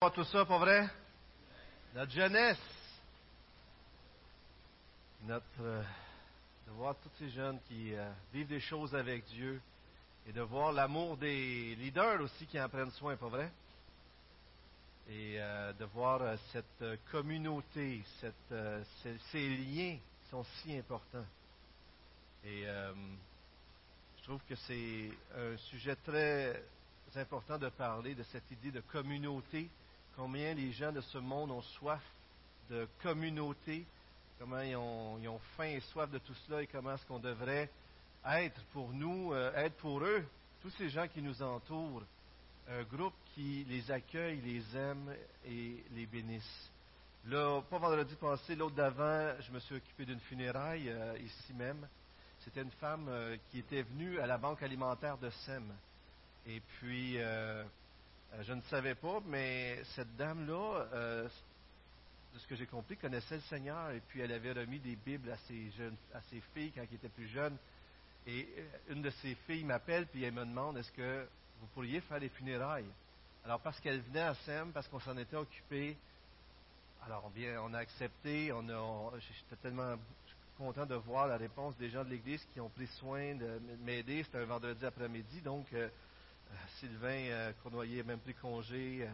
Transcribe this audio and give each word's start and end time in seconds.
Pas 0.00 0.12
tout 0.12 0.22
ça, 0.22 0.44
pas 0.44 0.58
vrai? 0.58 0.88
Notre 1.92 2.12
jeunesse. 2.12 2.56
Notre, 5.24 5.44
euh, 5.60 5.82
de 6.68 6.70
voir 6.70 6.94
tous 7.02 7.10
ces 7.18 7.28
jeunes 7.30 7.58
qui 7.66 7.96
euh, 7.96 8.08
vivent 8.32 8.46
des 8.46 8.60
choses 8.60 8.94
avec 8.94 9.24
Dieu 9.24 9.60
et 10.28 10.32
de 10.32 10.40
voir 10.40 10.70
l'amour 10.70 11.16
des 11.16 11.74
leaders 11.74 12.20
aussi 12.20 12.46
qui 12.46 12.60
en 12.60 12.68
prennent 12.68 12.92
soin, 12.92 13.16
pas 13.16 13.26
vrai? 13.26 13.50
Et 15.08 15.34
euh, 15.40 15.72
de 15.72 15.84
voir 15.86 16.38
cette 16.52 16.84
communauté, 17.10 18.00
ces, 18.20 19.18
ces 19.32 19.48
liens 19.48 19.96
qui 19.96 20.30
sont 20.30 20.44
si 20.62 20.78
importants. 20.78 21.26
Et 22.44 22.62
je 22.62 24.22
trouve 24.22 24.40
que 24.48 24.54
c'est 24.54 25.10
un 25.36 25.56
sujet 25.56 25.96
très 25.96 26.62
important 27.16 27.58
de 27.58 27.68
parler 27.70 28.14
de 28.14 28.22
cette 28.22 28.48
idée 28.52 28.70
de 28.70 28.80
communauté 28.80 29.68
combien 30.18 30.52
les 30.52 30.72
gens 30.72 30.90
de 30.90 31.00
ce 31.00 31.18
monde 31.18 31.52
ont 31.52 31.62
soif 31.62 32.02
de 32.68 32.88
communauté, 33.04 33.86
comment 34.40 34.60
ils 34.60 34.74
ont, 34.76 35.40
faim 35.56 35.76
et 35.76 35.80
soif 35.92 36.10
de 36.10 36.18
tout 36.18 36.34
cela 36.46 36.60
et 36.60 36.66
comment 36.66 36.94
est-ce 36.94 37.06
qu'on 37.06 37.20
devrait 37.20 37.70
être 38.26 38.60
pour 38.72 38.92
nous, 38.92 39.32
euh, 39.32 39.52
être 39.54 39.76
pour 39.76 40.02
eux, 40.02 40.24
tous 40.60 40.70
ces 40.70 40.88
gens 40.88 41.06
qui 41.06 41.22
nous 41.22 41.40
entourent, 41.40 42.02
un 42.68 42.82
groupe 42.82 43.14
qui 43.34 43.64
les 43.68 43.88
accueille, 43.92 44.40
les 44.40 44.76
aime 44.76 45.14
et 45.46 45.84
les 45.92 46.06
bénisse. 46.06 46.70
Là, 47.26 47.62
pas 47.70 47.78
vendredi 47.78 48.16
passé, 48.16 48.56
l'autre 48.56 48.74
d'avant, 48.74 49.34
je 49.40 49.52
me 49.52 49.60
suis 49.60 49.76
occupé 49.76 50.04
d'une 50.04 50.20
funéraille 50.20 50.88
euh, 50.88 51.16
ici 51.18 51.54
même. 51.54 51.86
C'était 52.40 52.62
une 52.62 52.72
femme 52.72 53.06
euh, 53.08 53.36
qui 53.50 53.60
était 53.60 53.82
venue 53.82 54.18
à 54.18 54.26
la 54.26 54.36
banque 54.36 54.64
alimentaire 54.64 55.16
de 55.16 55.30
Sem. 55.30 55.72
Et 56.44 56.60
puis, 56.60 57.18
euh, 57.18 57.62
je 58.42 58.52
ne 58.52 58.62
savais 58.62 58.94
pas, 58.94 59.20
mais 59.26 59.82
cette 59.94 60.16
dame-là, 60.16 60.88
euh, 60.92 61.28
de 62.34 62.38
ce 62.38 62.46
que 62.46 62.56
j'ai 62.56 62.66
compris, 62.66 62.96
connaissait 62.96 63.36
le 63.36 63.40
Seigneur 63.42 63.90
et 63.90 64.00
puis 64.00 64.20
elle 64.20 64.32
avait 64.32 64.52
remis 64.52 64.80
des 64.80 64.96
Bibles 64.96 65.30
à 65.30 65.36
ses, 65.38 65.70
jeunes, 65.72 65.96
à 66.12 66.20
ses 66.22 66.40
filles 66.54 66.72
quand 66.72 66.82
elles 66.82 66.94
étaient 66.94 67.08
plus 67.08 67.28
jeunes. 67.28 67.56
Et 68.26 68.48
euh, 68.58 68.92
une 68.92 69.02
de 69.02 69.10
ses 69.10 69.34
filles 69.34 69.64
m'appelle 69.64 70.06
puis 70.06 70.22
elle 70.24 70.34
me 70.34 70.44
demande 70.44 70.76
est-ce 70.78 70.92
que 70.92 71.28
vous 71.60 71.66
pourriez 71.68 72.00
faire 72.02 72.18
les 72.18 72.28
funérailles? 72.28 72.92
Alors 73.44 73.60
parce 73.60 73.80
qu'elle 73.80 74.00
venait 74.02 74.20
à 74.20 74.34
SEM, 74.34 74.72
parce 74.72 74.88
qu'on 74.88 75.00
s'en 75.00 75.16
était 75.16 75.36
occupé, 75.36 75.96
alors 77.00 77.30
bien, 77.30 77.60
on 77.62 77.72
a 77.74 77.78
accepté, 77.78 78.52
on 78.52 78.68
on- 78.68 79.18
j'étais 79.18 79.56
tellement 79.62 79.96
content 80.56 80.86
de 80.86 80.94
voir 80.96 81.26
la 81.28 81.36
réponse 81.36 81.76
des 81.78 81.88
gens 81.88 82.04
de 82.04 82.10
l'Église 82.10 82.44
qui 82.52 82.60
ont 82.60 82.68
pris 82.68 82.86
soin 82.98 83.34
de 83.36 83.58
m'aider. 83.84 84.22
C'était 84.24 84.38
un 84.38 84.44
vendredi 84.44 84.84
après-midi, 84.84 85.40
donc 85.40 85.72
euh, 85.72 85.88
euh, 85.88 85.90
Sylvain 86.80 87.08
euh, 87.30 87.52
Cournoyer 87.62 88.00
a 88.00 88.04
même 88.04 88.20
pris 88.20 88.34
congé. 88.34 89.02
euh, 89.02 89.08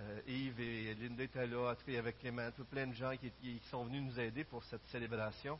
euh, 0.00 0.20
Yves 0.26 0.60
et 0.60 0.94
Linda 0.94 1.22
étaient 1.22 1.46
là, 1.46 1.72
en 1.72 2.12
Clément, 2.20 2.50
tout 2.56 2.64
plein 2.64 2.86
de 2.86 2.94
gens 2.94 3.12
qui, 3.16 3.60
sont 3.70 3.84
venus 3.84 4.02
nous 4.02 4.18
aider 4.18 4.44
pour 4.44 4.64
cette 4.64 4.84
célébration. 4.88 5.58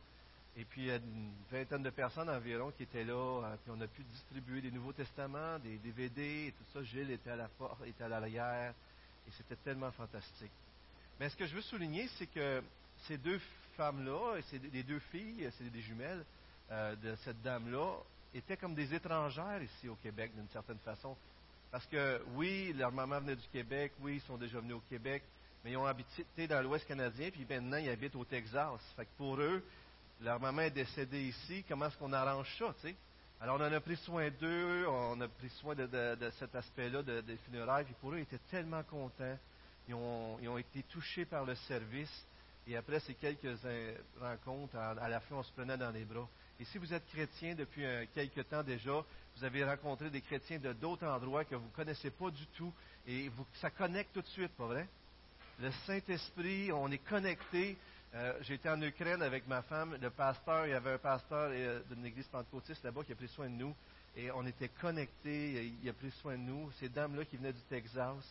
Et 0.57 0.65
puis, 0.65 0.83
il 0.83 0.87
y 0.87 0.91
a 0.91 0.97
une 0.97 1.33
vingtaine 1.51 1.83
de 1.83 1.91
personnes 1.91 2.31
environ 2.31 2.71
qui 2.77 2.85
étaient 2.85 3.05
là, 3.05 3.15
euh, 3.45 3.57
puis 3.63 3.73
on 3.77 3.81
a 3.81 3.87
pu 3.87 4.03
distribuer 4.05 4.61
des 4.61 4.71
Nouveaux 4.71 4.93
Testaments, 4.93 5.59
des 5.59 5.77
DVD 5.79 6.47
et 6.49 6.53
tout 6.53 6.65
ça. 6.73 6.83
Gilles 6.83 7.11
était 7.11 7.31
à 7.31 7.37
la 7.37 7.49
porte, 7.49 7.85
était 7.87 8.05
à 8.05 8.09
l'arrière, 8.09 8.73
et 9.29 9.31
c'était 9.37 9.57
tellement 9.57 9.91
fantastique. 9.93 10.51
Mais 11.21 11.29
ce 11.29 11.37
que 11.37 11.47
je 11.47 11.55
veux 11.55 11.63
souligner, 11.63 12.09
c'est 12.19 12.27
que 12.27 12.63
ces 13.07 13.19
deux 13.19 13.41
femmes-là, 13.77 14.37
des- 14.53 14.71
les 14.71 14.83
deux 14.83 15.01
filles, 15.11 15.49
c'est 15.59 15.71
des 15.71 15.83
jumelles 15.83 16.25
euh, 16.71 16.97
de 16.97 17.15
cette 17.25 17.43
dame-là, 17.43 17.97
étaient 18.35 18.57
comme 18.57 18.75
des 18.75 18.93
étrangères 18.95 19.63
ici 19.63 19.89
au 19.89 19.97
Québec, 19.97 20.33
d'une 20.35 20.49
certaine 20.49 20.79
façon. 20.79 21.17
Parce 21.71 21.87
que 21.87 22.23
oui, 22.35 22.73
leur 22.73 22.93
maman 22.93 23.21
venait 23.21 23.37
du 23.37 23.49
Québec, 23.53 23.93
oui, 24.01 24.17
ils 24.17 24.21
sont 24.23 24.37
déjà 24.37 24.61
venus 24.61 24.75
au 24.77 24.83
Québec, 24.89 25.23
mais 25.65 25.73
ils 25.73 25.77
ont 25.77 25.87
habité 25.87 26.47
dans 26.47 26.63
l'Ouest 26.63 26.87
canadien, 26.87 27.31
puis 27.31 27.47
maintenant 27.49 27.79
ils 27.79 27.89
habitent 27.89 28.17
au 28.17 28.25
Texas. 28.25 28.81
Fait 28.97 29.05
que 29.05 29.11
pour 29.17 29.41
eux, 29.41 29.65
leur 30.21 30.39
maman 30.41 30.63
est 30.63 30.71
décédée 30.71 31.23
ici, 31.23 31.65
comment 31.69 31.87
est-ce 31.87 31.97
qu'on 31.97 32.13
arrange 32.13 32.49
ça? 32.59 32.73
Alors 33.41 33.57
on 33.61 33.65
en 33.65 33.73
a 33.73 33.81
pris 33.81 33.97
soin 33.97 34.31
d'eux, 34.31 34.87
on 34.89 35.21
a 35.21 35.29
pris 35.29 35.51
soin 35.61 35.75
de, 35.75 36.31
cet 36.39 36.55
aspect-là 36.55 37.03
de- 37.03 37.21
des 37.23 37.37
funérailles, 37.39 37.85
puis 37.85 37.95
pour 38.01 38.13
eux, 38.13 38.19
ils 38.19 38.23
étaient 38.23 38.39
tellement 38.51 38.83
contents. 38.85 39.39
Ils 39.89 39.95
ont, 39.95 40.39
ils 40.41 40.49
ont 40.49 40.57
été 40.57 40.83
touchés 40.85 41.25
par 41.25 41.45
le 41.45 41.55
service. 41.57 42.27
Et 42.67 42.77
après 42.77 43.01
ces 43.01 43.15
quelques 43.15 43.59
euh, 43.67 43.95
rencontres, 44.19 44.77
à 44.77 45.09
la 45.09 45.21
fin, 45.21 45.37
on 45.37 45.43
se 45.43 45.53
prenait 45.53 45.77
dans 45.77 45.91
les 45.91 46.05
bras. 46.05 46.27
Et 46.61 46.65
si 46.67 46.79
vous 46.79 46.93
êtes 46.93 47.07
chrétien 47.07 47.55
depuis 47.55 47.85
euh, 47.85 48.05
quelque 48.15 48.41
temps 48.43 48.63
déjà, 48.63 49.05
vous 49.37 49.45
avez 49.45 49.65
rencontré 49.65 50.11
des 50.11 50.21
chrétiens 50.21 50.59
de 50.59 50.73
d'autres 50.73 51.07
endroits 51.07 51.45
que 51.45 51.57
vous 51.57 51.67
ne 51.67 51.73
connaissez 51.77 52.11
pas 52.11 52.31
du 52.31 52.47
tout, 52.49 52.73
et 53.07 53.31
ça 53.55 53.71
connecte 53.71 54.13
tout 54.15 54.23
de 54.23 54.29
suite, 54.29 54.53
pas 54.53 54.67
vrai? 54.67 54.89
Le 55.61 55.71
Saint-Esprit, 55.87 56.73
on 56.73 56.91
est 56.91 56.99
connecté. 56.99 57.77
Euh, 58.15 58.33
J'étais 58.43 58.69
en 58.69 58.81
Ukraine 58.83 59.23
avec 59.23 59.47
ma 59.47 59.63
femme. 59.63 59.97
Le 60.01 60.11
pasteur, 60.11 60.67
il 60.67 60.71
y 60.71 60.75
avait 60.75 60.95
un 60.95 60.99
pasteur 60.99 61.51
euh, 61.53 61.81
d'une 61.91 62.05
église 62.07 62.27
pentecôtiste 62.27 62.83
là-bas 62.83 63.05
qui 63.05 63.13
a 63.13 63.17
pris 63.17 63.29
soin 63.29 63.49
de 63.49 63.55
nous. 63.55 63.75
Et 64.17 64.31
on 64.33 64.45
était 64.47 64.69
connectés. 64.69 65.73
Il 65.83 65.89
a 65.89 65.93
pris 65.93 66.11
soin 66.23 66.33
de 66.33 66.43
nous. 66.43 66.71
Ces 66.81 66.89
dames-là 66.89 67.25
qui 67.25 67.37
venaient 67.37 67.53
du 67.53 67.63
Texas. 67.69 68.25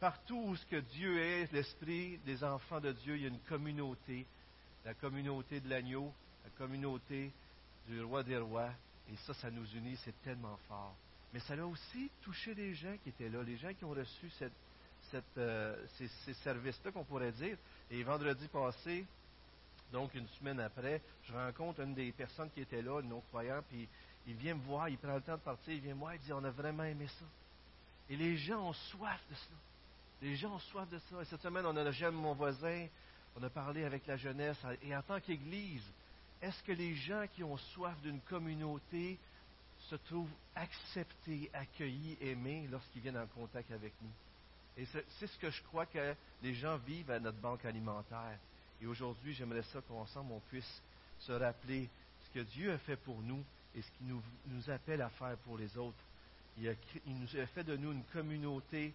Partout 0.00 0.42
où 0.46 0.56
ce 0.56 0.66
que 0.66 0.76
Dieu 0.76 1.20
est, 1.20 1.52
l'Esprit 1.52 2.18
des 2.18 2.42
enfants 2.42 2.80
de 2.80 2.92
Dieu, 2.92 3.16
il 3.16 3.22
y 3.22 3.24
a 3.26 3.28
une 3.28 3.40
communauté. 3.40 4.26
La 4.84 4.94
communauté 4.94 5.60
de 5.60 5.68
l'agneau, 5.68 6.12
la 6.44 6.50
communauté 6.50 7.30
du 7.88 8.02
roi 8.02 8.22
des 8.22 8.38
rois. 8.38 8.70
Et 9.10 9.16
ça, 9.26 9.34
ça 9.34 9.50
nous 9.50 9.66
unit, 9.74 9.96
c'est 10.04 10.20
tellement 10.22 10.58
fort. 10.68 10.94
Mais 11.32 11.40
ça 11.40 11.54
a 11.54 11.64
aussi 11.64 12.10
touché 12.22 12.54
les 12.54 12.74
gens 12.74 12.94
qui 13.02 13.10
étaient 13.10 13.28
là, 13.28 13.42
les 13.42 13.56
gens 13.56 13.72
qui 13.74 13.84
ont 13.84 13.90
reçu 13.90 14.30
euh, 15.38 15.86
ces, 15.96 16.08
ces 16.24 16.34
services-là, 16.34 16.92
qu'on 16.92 17.04
pourrait 17.04 17.32
dire. 17.32 17.56
Et 17.90 18.02
vendredi 18.02 18.46
passé, 18.48 19.04
donc 19.92 20.14
une 20.14 20.28
semaine 20.28 20.60
après, 20.60 21.00
je 21.24 21.32
rencontre 21.32 21.80
une 21.80 21.94
des 21.94 22.12
personnes 22.12 22.50
qui 22.50 22.60
était 22.60 22.82
là, 22.82 23.00
le 23.00 23.08
non-croyant, 23.08 23.62
puis 23.68 23.88
il 24.26 24.34
vient 24.34 24.54
me 24.54 24.62
voir, 24.62 24.88
il 24.88 24.98
prend 24.98 25.14
le 25.14 25.22
temps 25.22 25.36
de 25.36 25.42
partir, 25.42 25.72
il 25.72 25.80
vient 25.80 25.94
me 25.94 26.00
voir, 26.00 26.14
il 26.14 26.20
dit 26.20 26.32
On 26.32 26.44
a 26.44 26.50
vraiment 26.50 26.84
aimé 26.84 27.06
ça. 27.06 27.24
Et 28.10 28.16
les 28.16 28.36
gens 28.36 28.68
ont 28.68 28.72
soif 28.72 29.20
de 29.30 29.34
cela. 29.34 29.56
Les 30.20 30.36
gens 30.36 30.54
ont 30.54 30.58
soif 30.58 30.88
de 30.90 30.98
ça. 30.98 31.22
Et 31.22 31.24
cette 31.24 31.40
semaine, 31.40 31.64
on 31.64 31.76
a 31.76 31.84
le 31.84 31.92
J'aime 31.92 32.14
mon 32.14 32.34
voisin, 32.34 32.86
on 33.36 33.42
a 33.42 33.50
parlé 33.50 33.84
avec 33.84 34.06
la 34.06 34.16
jeunesse. 34.16 34.58
Et 34.82 34.94
en 34.94 35.02
tant 35.02 35.20
qu'Église, 35.20 35.84
est-ce 36.40 36.62
que 36.62 36.72
les 36.72 36.94
gens 36.94 37.24
qui 37.34 37.42
ont 37.42 37.56
soif 37.56 38.00
d'une 38.02 38.20
communauté 38.20 39.18
se 39.88 39.96
trouvent 39.96 40.30
acceptés, 40.54 41.50
accueillis, 41.52 42.16
aimés 42.20 42.68
lorsqu'ils 42.70 43.02
viennent 43.02 43.18
en 43.18 43.26
contact 43.26 43.70
avec 43.70 43.92
nous? 44.02 44.10
Et 44.76 44.86
c'est 45.18 45.26
ce 45.26 45.38
que 45.38 45.50
je 45.50 45.62
crois 45.64 45.86
que 45.86 46.14
les 46.42 46.54
gens 46.54 46.76
vivent 46.78 47.10
à 47.10 47.18
notre 47.18 47.38
banque 47.38 47.64
alimentaire. 47.64 48.38
Et 48.80 48.86
aujourd'hui, 48.86 49.34
j'aimerais 49.34 49.64
ça 49.64 49.80
qu'ensemble, 49.88 50.32
on 50.32 50.40
puisse 50.48 50.82
se 51.20 51.32
rappeler 51.32 51.88
ce 52.24 52.38
que 52.38 52.44
Dieu 52.44 52.72
a 52.72 52.78
fait 52.78 52.96
pour 52.96 53.20
nous 53.22 53.42
et 53.74 53.82
ce 53.82 53.90
qu'il 53.92 54.06
nous, 54.06 54.70
appelle 54.70 55.02
à 55.02 55.10
faire 55.10 55.36
pour 55.38 55.58
les 55.58 55.76
autres. 55.76 55.98
Il, 56.58 56.68
a 56.68 56.74
nous 57.06 57.36
a 57.36 57.46
fait 57.46 57.64
de 57.64 57.76
nous 57.76 57.92
une 57.92 58.04
communauté 58.04 58.92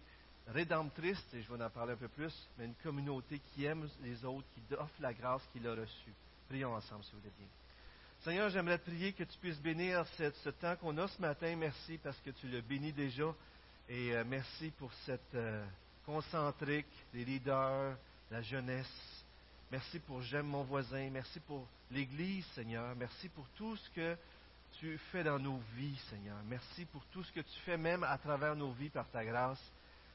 rédemptrice, 0.48 1.22
et 1.34 1.42
je 1.42 1.52
vais 1.52 1.62
en 1.62 1.70
parler 1.70 1.92
un 1.92 1.96
peu 1.96 2.08
plus, 2.08 2.34
mais 2.58 2.66
une 2.66 2.74
communauté 2.82 3.40
qui 3.52 3.64
aime 3.64 3.88
les 4.02 4.24
autres, 4.24 4.46
qui 4.54 4.74
offre 4.74 5.00
la 5.00 5.12
grâce 5.12 5.42
qu'il 5.52 5.66
a 5.66 5.74
reçue. 5.74 6.12
Prions 6.48 6.74
ensemble, 6.74 7.04
si 7.04 7.12
vous 7.12 7.18
voulez 7.18 7.32
bien. 7.38 7.46
Seigneur, 8.22 8.48
j'aimerais 8.48 8.78
te 8.78 8.90
prier 8.90 9.12
que 9.12 9.24
tu 9.24 9.38
puisses 9.38 9.60
bénir 9.60 10.04
ce, 10.16 10.50
temps 10.50 10.76
qu'on 10.76 10.96
a 10.98 11.08
ce 11.08 11.20
matin. 11.20 11.54
Merci 11.56 11.98
parce 11.98 12.18
que 12.20 12.30
tu 12.30 12.48
l'as 12.48 12.60
béni 12.60 12.92
déjà. 12.92 13.34
Et 13.88 14.14
euh, 14.14 14.24
merci 14.26 14.70
pour 14.78 14.90
cette 15.04 15.34
euh, 15.34 15.64
concentrique, 16.06 16.86
les 17.12 17.24
leaders, 17.24 17.96
la 18.30 18.42
jeunesse. 18.42 19.24
Merci 19.70 19.98
pour 20.00 20.22
J'aime 20.22 20.46
mon 20.46 20.64
voisin. 20.64 21.10
Merci 21.10 21.40
pour 21.40 21.66
l'Église, 21.90 22.46
Seigneur. 22.54 22.94
Merci 22.96 23.28
pour 23.28 23.46
tout 23.56 23.76
ce 23.76 23.90
que 23.90 24.16
tu 24.80 24.98
fais 25.12 25.22
dans 25.24 25.38
nos 25.38 25.60
vies, 25.76 25.98
Seigneur. 26.10 26.36
Merci 26.46 26.84
pour 26.86 27.04
tout 27.06 27.22
ce 27.24 27.32
que 27.32 27.40
tu 27.40 27.60
fais 27.64 27.76
même 27.76 28.04
à 28.04 28.16
travers 28.18 28.56
nos 28.56 28.72
vies 28.72 28.90
par 28.90 29.08
ta 29.10 29.24
grâce. 29.24 29.62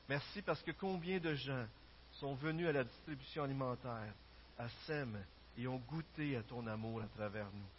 Merci 0.08 0.42
parce 0.42 0.62
que 0.64 0.72
combien 0.72 1.20
de 1.20 1.36
gens 1.36 1.66
sont 2.14 2.34
venus 2.36 2.68
à 2.68 2.72
la 2.72 2.84
distribution 2.84 3.44
alimentaire, 3.44 4.14
à 4.58 4.68
SEM, 4.88 5.18
et 5.60 5.68
ont 5.68 5.82
goûté 5.90 6.38
à 6.38 6.44
ton 6.44 6.66
amour 6.68 7.02
à 7.02 7.08
travers 7.08 7.48
nous. 7.54 7.70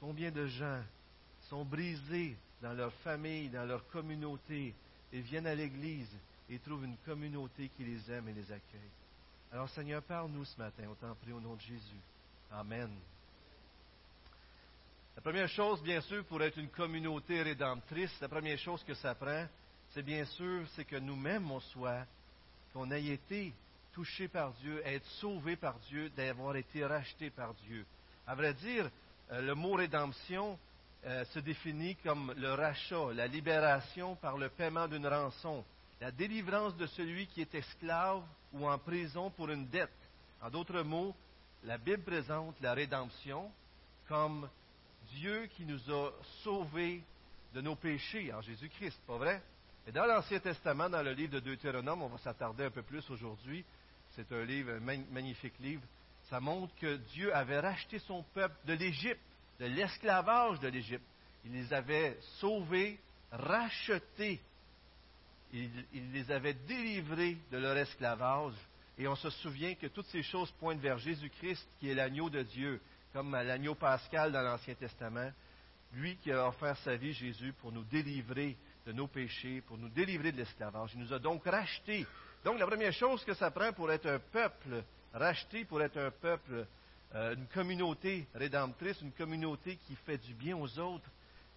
Combien 0.00 0.30
de 0.32 0.46
gens 0.46 0.82
sont 1.48 1.64
brisés 1.64 2.36
dans 2.60 2.72
leur 2.72 2.92
famille, 3.04 3.48
dans 3.48 3.64
leur 3.64 3.86
communauté, 3.88 4.74
et 5.12 5.20
viennent 5.20 5.46
à 5.46 5.54
l'Église 5.54 6.10
et 6.48 6.58
trouvent 6.58 6.84
une 6.84 6.96
communauté 6.98 7.70
qui 7.76 7.84
les 7.84 8.10
aime 8.10 8.28
et 8.28 8.32
les 8.32 8.50
accueille. 8.50 8.90
Alors 9.52 9.68
Seigneur, 9.70 10.02
parle-nous 10.02 10.44
ce 10.44 10.58
matin, 10.58 10.84
on 10.90 10.94
t'en 10.94 11.14
prie 11.14 11.32
au 11.32 11.40
nom 11.40 11.54
de 11.54 11.60
Jésus. 11.60 12.00
Amen. 12.50 12.90
La 15.16 15.22
première 15.22 15.48
chose, 15.48 15.82
bien 15.82 16.00
sûr, 16.00 16.24
pour 16.24 16.42
être 16.42 16.58
une 16.58 16.70
communauté 16.70 17.42
rédemptrice, 17.42 18.20
la 18.20 18.28
première 18.28 18.58
chose 18.58 18.82
que 18.84 18.94
ça 18.94 19.14
prend, 19.14 19.46
c'est 19.90 20.02
bien 20.02 20.24
sûr, 20.24 20.66
c'est 20.74 20.84
que 20.84 20.96
nous-mêmes 20.96 21.50
on 21.50 21.60
soit, 21.60 22.06
qu'on 22.72 22.90
ait 22.90 23.04
été 23.04 23.52
touchés 24.00 24.28
par 24.28 24.54
Dieu, 24.54 24.80
être 24.86 25.04
sauvés 25.20 25.56
par 25.56 25.78
Dieu, 25.80 26.08
d'avoir 26.16 26.56
été 26.56 26.86
rachetés 26.86 27.28
par 27.28 27.52
Dieu. 27.52 27.84
À 28.26 28.34
vrai 28.34 28.54
dire, 28.54 28.90
euh, 29.30 29.42
le 29.42 29.54
mot 29.54 29.74
rédemption 29.74 30.58
euh, 31.04 31.22
se 31.26 31.38
définit 31.38 31.96
comme 31.96 32.32
le 32.38 32.54
rachat, 32.54 33.12
la 33.12 33.26
libération 33.26 34.16
par 34.16 34.38
le 34.38 34.48
paiement 34.48 34.88
d'une 34.88 35.06
rançon. 35.06 35.62
la 36.00 36.10
délivrance 36.10 36.74
de 36.78 36.86
celui 36.86 37.26
qui 37.26 37.42
est 37.42 37.54
esclave 37.54 38.22
ou 38.54 38.66
en 38.66 38.78
prison 38.78 39.28
pour 39.32 39.50
une 39.50 39.68
dette. 39.68 39.90
En 40.40 40.48
d'autres 40.48 40.80
mots, 40.80 41.14
la 41.64 41.76
Bible 41.76 42.02
présente 42.02 42.58
la 42.62 42.72
rédemption 42.72 43.52
comme 44.08 44.48
Dieu 45.10 45.46
qui 45.56 45.66
nous 45.66 45.92
a 45.92 46.10
sauvés 46.42 47.02
de 47.52 47.60
nos 47.60 47.76
péchés 47.76 48.32
en 48.32 48.40
Jésus-Christ, 48.40 48.98
pas 49.06 49.18
vrai? 49.18 49.42
Et 49.86 49.92
dans 49.92 50.06
l'Ancien 50.06 50.38
Testament, 50.38 50.88
dans 50.88 51.02
le 51.02 51.12
livre 51.12 51.34
de 51.34 51.40
Deutéronome, 51.40 52.00
on 52.00 52.08
va 52.08 52.18
s'attarder 52.18 52.64
un 52.64 52.70
peu 52.70 52.82
plus 52.82 53.04
aujourd'hui. 53.10 53.62
C'est 54.28 54.34
un 54.36 54.44
livre, 54.44 54.72
un 54.72 54.80
magnifique 54.80 55.58
livre. 55.60 55.82
Ça 56.28 56.40
montre 56.40 56.74
que 56.76 56.96
Dieu 57.14 57.34
avait 57.34 57.58
racheté 57.58 57.98
son 58.00 58.22
peuple 58.34 58.54
de 58.66 58.74
l'Égypte, 58.74 59.20
de 59.58 59.64
l'esclavage 59.64 60.60
de 60.60 60.68
l'Égypte. 60.68 61.04
Il 61.44 61.52
les 61.52 61.72
avait 61.72 62.18
sauvés, 62.38 62.98
rachetés. 63.32 64.40
Il, 65.54 66.12
les 66.12 66.30
avait 66.30 66.52
délivrés 66.52 67.38
de 67.50 67.56
leur 67.56 67.76
esclavage. 67.78 68.52
Et 68.98 69.08
on 69.08 69.16
se 69.16 69.30
souvient 69.30 69.74
que 69.74 69.86
toutes 69.86 70.06
ces 70.08 70.22
choses 70.22 70.50
pointent 70.60 70.80
vers 70.80 70.98
Jésus-Christ, 70.98 71.66
qui 71.78 71.90
est 71.90 71.94
l'agneau 71.94 72.28
de 72.28 72.42
Dieu, 72.42 72.78
comme 73.14 73.32
l'agneau 73.32 73.74
pascal 73.74 74.32
dans 74.32 74.42
l'Ancien 74.42 74.74
Testament. 74.74 75.32
Lui 75.94 76.16
qui 76.18 76.30
a 76.30 76.46
offert 76.46 76.76
sa 76.78 76.94
vie, 76.94 77.14
Jésus, 77.14 77.54
pour 77.54 77.72
nous 77.72 77.84
délivrer 77.84 78.56
de 78.86 78.92
nos 78.92 79.06
péchés, 79.06 79.62
pour 79.62 79.78
nous 79.78 79.88
délivrer 79.88 80.30
de 80.30 80.36
l'esclavage. 80.36 80.90
Il 80.94 81.00
nous 81.00 81.12
a 81.14 81.18
donc 81.18 81.44
rachetés. 81.46 82.06
Donc 82.44 82.58
la 82.58 82.66
première 82.66 82.92
chose 82.92 83.24
que 83.24 83.34
ça 83.34 83.50
prend 83.50 83.72
pour 83.72 83.90
être 83.92 84.06
un 84.06 84.18
peuple 84.18 84.82
racheté, 85.12 85.64
pour 85.64 85.82
être 85.82 85.98
un 85.98 86.10
peuple, 86.10 86.66
euh, 87.14 87.34
une 87.34 87.46
communauté 87.48 88.26
rédemptrice, 88.34 89.00
une 89.02 89.12
communauté 89.12 89.78
qui 89.86 89.94
fait 90.06 90.18
du 90.18 90.32
bien 90.32 90.56
aux 90.56 90.78
autres 90.78 91.08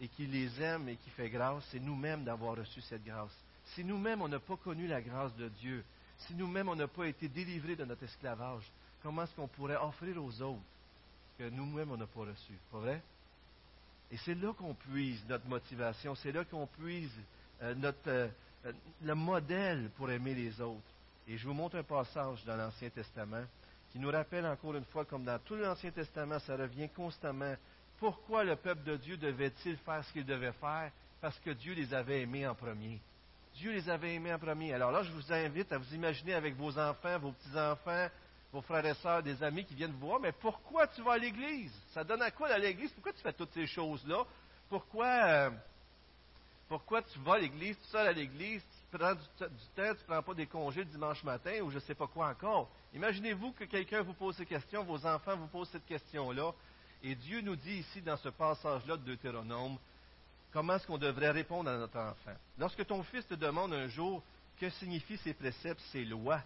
et 0.01 0.07
qui 0.07 0.25
les 0.25 0.61
aime 0.61 0.89
et 0.89 0.97
qui 0.97 1.09
fait 1.11 1.29
grâce, 1.29 1.63
c'est 1.71 1.79
nous-mêmes 1.79 2.23
d'avoir 2.23 2.57
reçu 2.57 2.81
cette 2.81 3.05
grâce. 3.05 3.31
Si 3.67 3.83
nous-mêmes 3.83 4.21
on 4.21 4.27
n'a 4.27 4.39
pas 4.39 4.57
connu 4.57 4.87
la 4.87 5.01
grâce 5.01 5.33
de 5.35 5.47
Dieu, 5.47 5.83
si 6.17 6.33
nous-mêmes 6.35 6.67
on 6.67 6.75
n'a 6.75 6.87
pas 6.87 7.05
été 7.05 7.29
délivrés 7.29 7.75
de 7.75 7.85
notre 7.85 8.03
esclavage, 8.03 8.63
comment 9.01 9.23
est-ce 9.23 9.35
qu'on 9.35 9.47
pourrait 9.47 9.77
offrir 9.77 10.21
aux 10.21 10.41
autres 10.41 10.59
que 11.37 11.49
nous-mêmes 11.49 11.91
on 11.91 11.97
n'a 11.97 12.07
pas 12.07 12.21
reçu? 12.21 12.53
Pas 12.71 12.79
vrai? 12.79 13.01
Et 14.11 14.17
c'est 14.17 14.35
là 14.35 14.53
qu'on 14.53 14.73
puise 14.73 15.23
notre 15.29 15.47
motivation, 15.47 16.13
c'est 16.15 16.31
là 16.31 16.43
qu'on 16.43 16.67
puise 16.67 17.11
euh, 17.61 17.73
notre, 17.75 18.07
euh, 18.07 18.27
le 19.01 19.15
modèle 19.15 19.89
pour 19.95 20.09
aimer 20.09 20.33
les 20.33 20.59
autres. 20.61 20.81
Et 21.27 21.37
je 21.37 21.47
vous 21.47 21.53
montre 21.53 21.77
un 21.77 21.83
passage 21.83 22.43
dans 22.45 22.55
l'Ancien 22.55 22.89
Testament 22.89 23.45
qui 23.91 23.99
nous 23.99 24.09
rappelle 24.09 24.45
encore 24.45 24.75
une 24.75 24.85
fois, 24.85 25.05
comme 25.05 25.23
dans 25.23 25.39
tout 25.39 25.55
l'Ancien 25.55 25.91
Testament, 25.91 26.39
ça 26.39 26.55
revient 26.55 26.89
constamment. 26.89 27.53
Pourquoi 27.99 28.43
le 28.43 28.55
peuple 28.55 28.83
de 28.83 28.97
Dieu 28.97 29.17
devait-il 29.17 29.77
faire 29.77 30.03
ce 30.03 30.11
qu'il 30.11 30.25
devait 30.25 30.51
faire? 30.53 30.91
Parce 31.21 31.39
que 31.39 31.51
Dieu 31.51 31.73
les 31.73 31.93
avait 31.93 32.21
aimés 32.23 32.47
en 32.47 32.55
premier. 32.55 32.99
Dieu 33.55 33.71
les 33.71 33.87
avait 33.89 34.15
aimés 34.15 34.33
en 34.33 34.39
premier. 34.39 34.73
Alors 34.73 34.91
là, 34.91 35.03
je 35.03 35.11
vous 35.11 35.31
invite 35.31 35.71
à 35.71 35.77
vous 35.77 35.93
imaginer 35.93 36.33
avec 36.33 36.55
vos 36.55 36.77
enfants, 36.77 37.19
vos 37.19 37.31
petits-enfants, 37.31 38.07
vos 38.51 38.61
frères 38.61 38.85
et 38.85 38.95
sœurs, 38.95 39.23
des 39.23 39.41
amis 39.43 39.63
qui 39.63 39.75
viennent 39.75 39.91
vous 39.91 40.07
voir, 40.07 40.19
mais 40.19 40.31
pourquoi 40.31 40.87
tu 40.87 41.01
vas 41.01 41.13
à 41.13 41.17
l'église? 41.17 41.73
Ça 41.93 42.03
donne 42.03 42.21
à 42.21 42.31
quoi 42.31 42.49
à 42.49 42.57
l'église? 42.57 42.91
Pourquoi 42.91 43.13
tu 43.13 43.21
fais 43.21 43.33
toutes 43.33 43.53
ces 43.53 43.67
choses-là? 43.67 44.25
Pourquoi, 44.69 45.05
euh, 45.05 45.49
pourquoi 46.73 47.03
tu 47.03 47.19
vas 47.19 47.33
à 47.33 47.37
l'église, 47.37 47.77
tout 47.77 47.89
seul 47.91 48.07
à 48.07 48.11
l'église, 48.11 48.63
tu 48.63 48.97
prends 48.97 49.13
du, 49.13 49.21
temps, 49.37 49.45
tu 49.75 49.81
ne 49.81 49.93
prends 50.07 50.23
pas 50.23 50.33
des 50.33 50.47
congés 50.47 50.83
dimanche 50.83 51.23
matin 51.23 51.61
ou 51.61 51.69
je 51.69 51.75
ne 51.75 51.81
sais 51.81 51.93
pas 51.93 52.07
quoi 52.07 52.29
encore? 52.29 52.67
Imaginez-vous 52.95 53.51
que 53.51 53.65
quelqu'un 53.65 54.01
vous 54.01 54.15
pose 54.15 54.35
ces 54.37 54.45
questions, 54.47 54.83
vos 54.83 55.05
enfants 55.05 55.37
vous 55.37 55.45
posent 55.45 55.69
cette 55.69 55.85
question-là, 55.85 56.51
et 57.03 57.13
Dieu 57.13 57.41
nous 57.41 57.55
dit 57.55 57.75
ici 57.75 58.01
dans 58.01 58.17
ce 58.17 58.29
passage-là 58.29 58.97
de 58.97 59.03
Deutéronome, 59.03 59.77
comment 60.51 60.73
est-ce 60.73 60.87
qu'on 60.87 60.97
devrait 60.97 61.29
répondre 61.29 61.69
à 61.69 61.77
notre 61.77 61.99
enfant? 61.99 62.35
Lorsque 62.57 62.83
ton 62.87 63.03
fils 63.03 63.27
te 63.27 63.35
demande 63.35 63.71
un 63.71 63.87
jour 63.87 64.23
que 64.59 64.67
signifient 64.71 65.17
ces 65.17 65.35
préceptes, 65.35 65.81
ces 65.91 66.03
lois, 66.03 66.41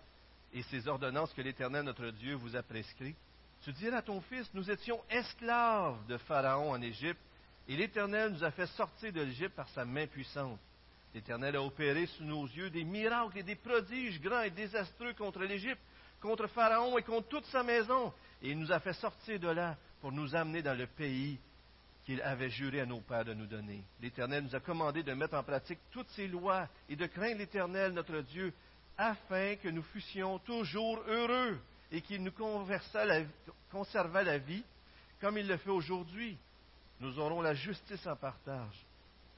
et 0.53 0.61
ces 0.63 0.89
ordonnances 0.89 1.33
que 1.33 1.41
l'Éternel 1.41 1.85
notre 1.85 2.09
Dieu 2.09 2.35
vous 2.35 2.57
a 2.57 2.63
prescrites? 2.63 3.15
Tu 3.63 3.71
diras 3.71 3.99
à 3.99 4.01
ton 4.01 4.19
fils, 4.19 4.49
nous 4.53 4.69
étions 4.69 4.99
esclaves 5.09 6.05
de 6.07 6.17
Pharaon 6.17 6.71
en 6.71 6.81
Égypte, 6.81 7.21
et 7.67 7.75
l'Éternel 7.75 8.31
nous 8.31 8.43
a 8.43 8.51
fait 8.51 8.67
sortir 8.67 9.11
de 9.11 9.21
l'Égypte 9.21 9.55
par 9.55 9.67
sa 9.69 9.85
main 9.85 10.07
puissante. 10.07 10.59
L'Éternel 11.13 11.55
a 11.55 11.61
opéré 11.61 12.05
sous 12.05 12.23
nos 12.23 12.45
yeux 12.45 12.69
des 12.69 12.83
miracles 12.83 13.39
et 13.39 13.43
des 13.43 13.55
prodiges 13.55 14.21
grands 14.21 14.41
et 14.41 14.51
désastreux 14.51 15.13
contre 15.13 15.43
l'Égypte, 15.43 15.81
contre 16.21 16.47
Pharaon 16.47 16.97
et 16.97 17.03
contre 17.03 17.27
toute 17.27 17.45
sa 17.45 17.63
maison, 17.63 18.13
et 18.41 18.51
il 18.51 18.59
nous 18.59 18.71
a 18.71 18.79
fait 18.79 18.93
sortir 18.93 19.39
de 19.39 19.49
là 19.49 19.77
pour 20.01 20.11
nous 20.11 20.35
amener 20.35 20.61
dans 20.61 20.77
le 20.77 20.87
pays 20.87 21.39
qu'il 22.05 22.21
avait 22.21 22.49
juré 22.49 22.79
à 22.81 22.85
nos 22.85 23.01
pères 23.01 23.25
de 23.25 23.33
nous 23.33 23.47
donner. 23.47 23.83
L'Éternel 24.01 24.43
nous 24.45 24.55
a 24.55 24.61
commandé 24.61 25.03
de 25.03 25.13
mettre 25.13 25.35
en 25.35 25.43
pratique 25.43 25.79
toutes 25.91 26.09
ces 26.11 26.27
lois 26.27 26.67
et 26.87 26.95
de 26.95 27.05
craindre 27.05 27.39
l'Éternel 27.39 27.91
notre 27.91 28.21
Dieu 28.21 28.53
afin 28.97 29.55
que 29.57 29.67
nous 29.67 29.83
fussions 29.83 30.39
toujours 30.39 31.03
heureux 31.07 31.59
et 31.91 32.01
qu'il 32.01 32.23
nous 32.23 32.31
conservât 32.31 34.23
la 34.23 34.37
vie 34.37 34.63
comme 35.19 35.37
il 35.37 35.47
le 35.47 35.57
fait 35.57 35.69
aujourd'hui. 35.69 36.37
Nous 36.99 37.19
aurons 37.19 37.41
la 37.41 37.53
justice 37.53 38.05
en 38.07 38.15
partage 38.15 38.85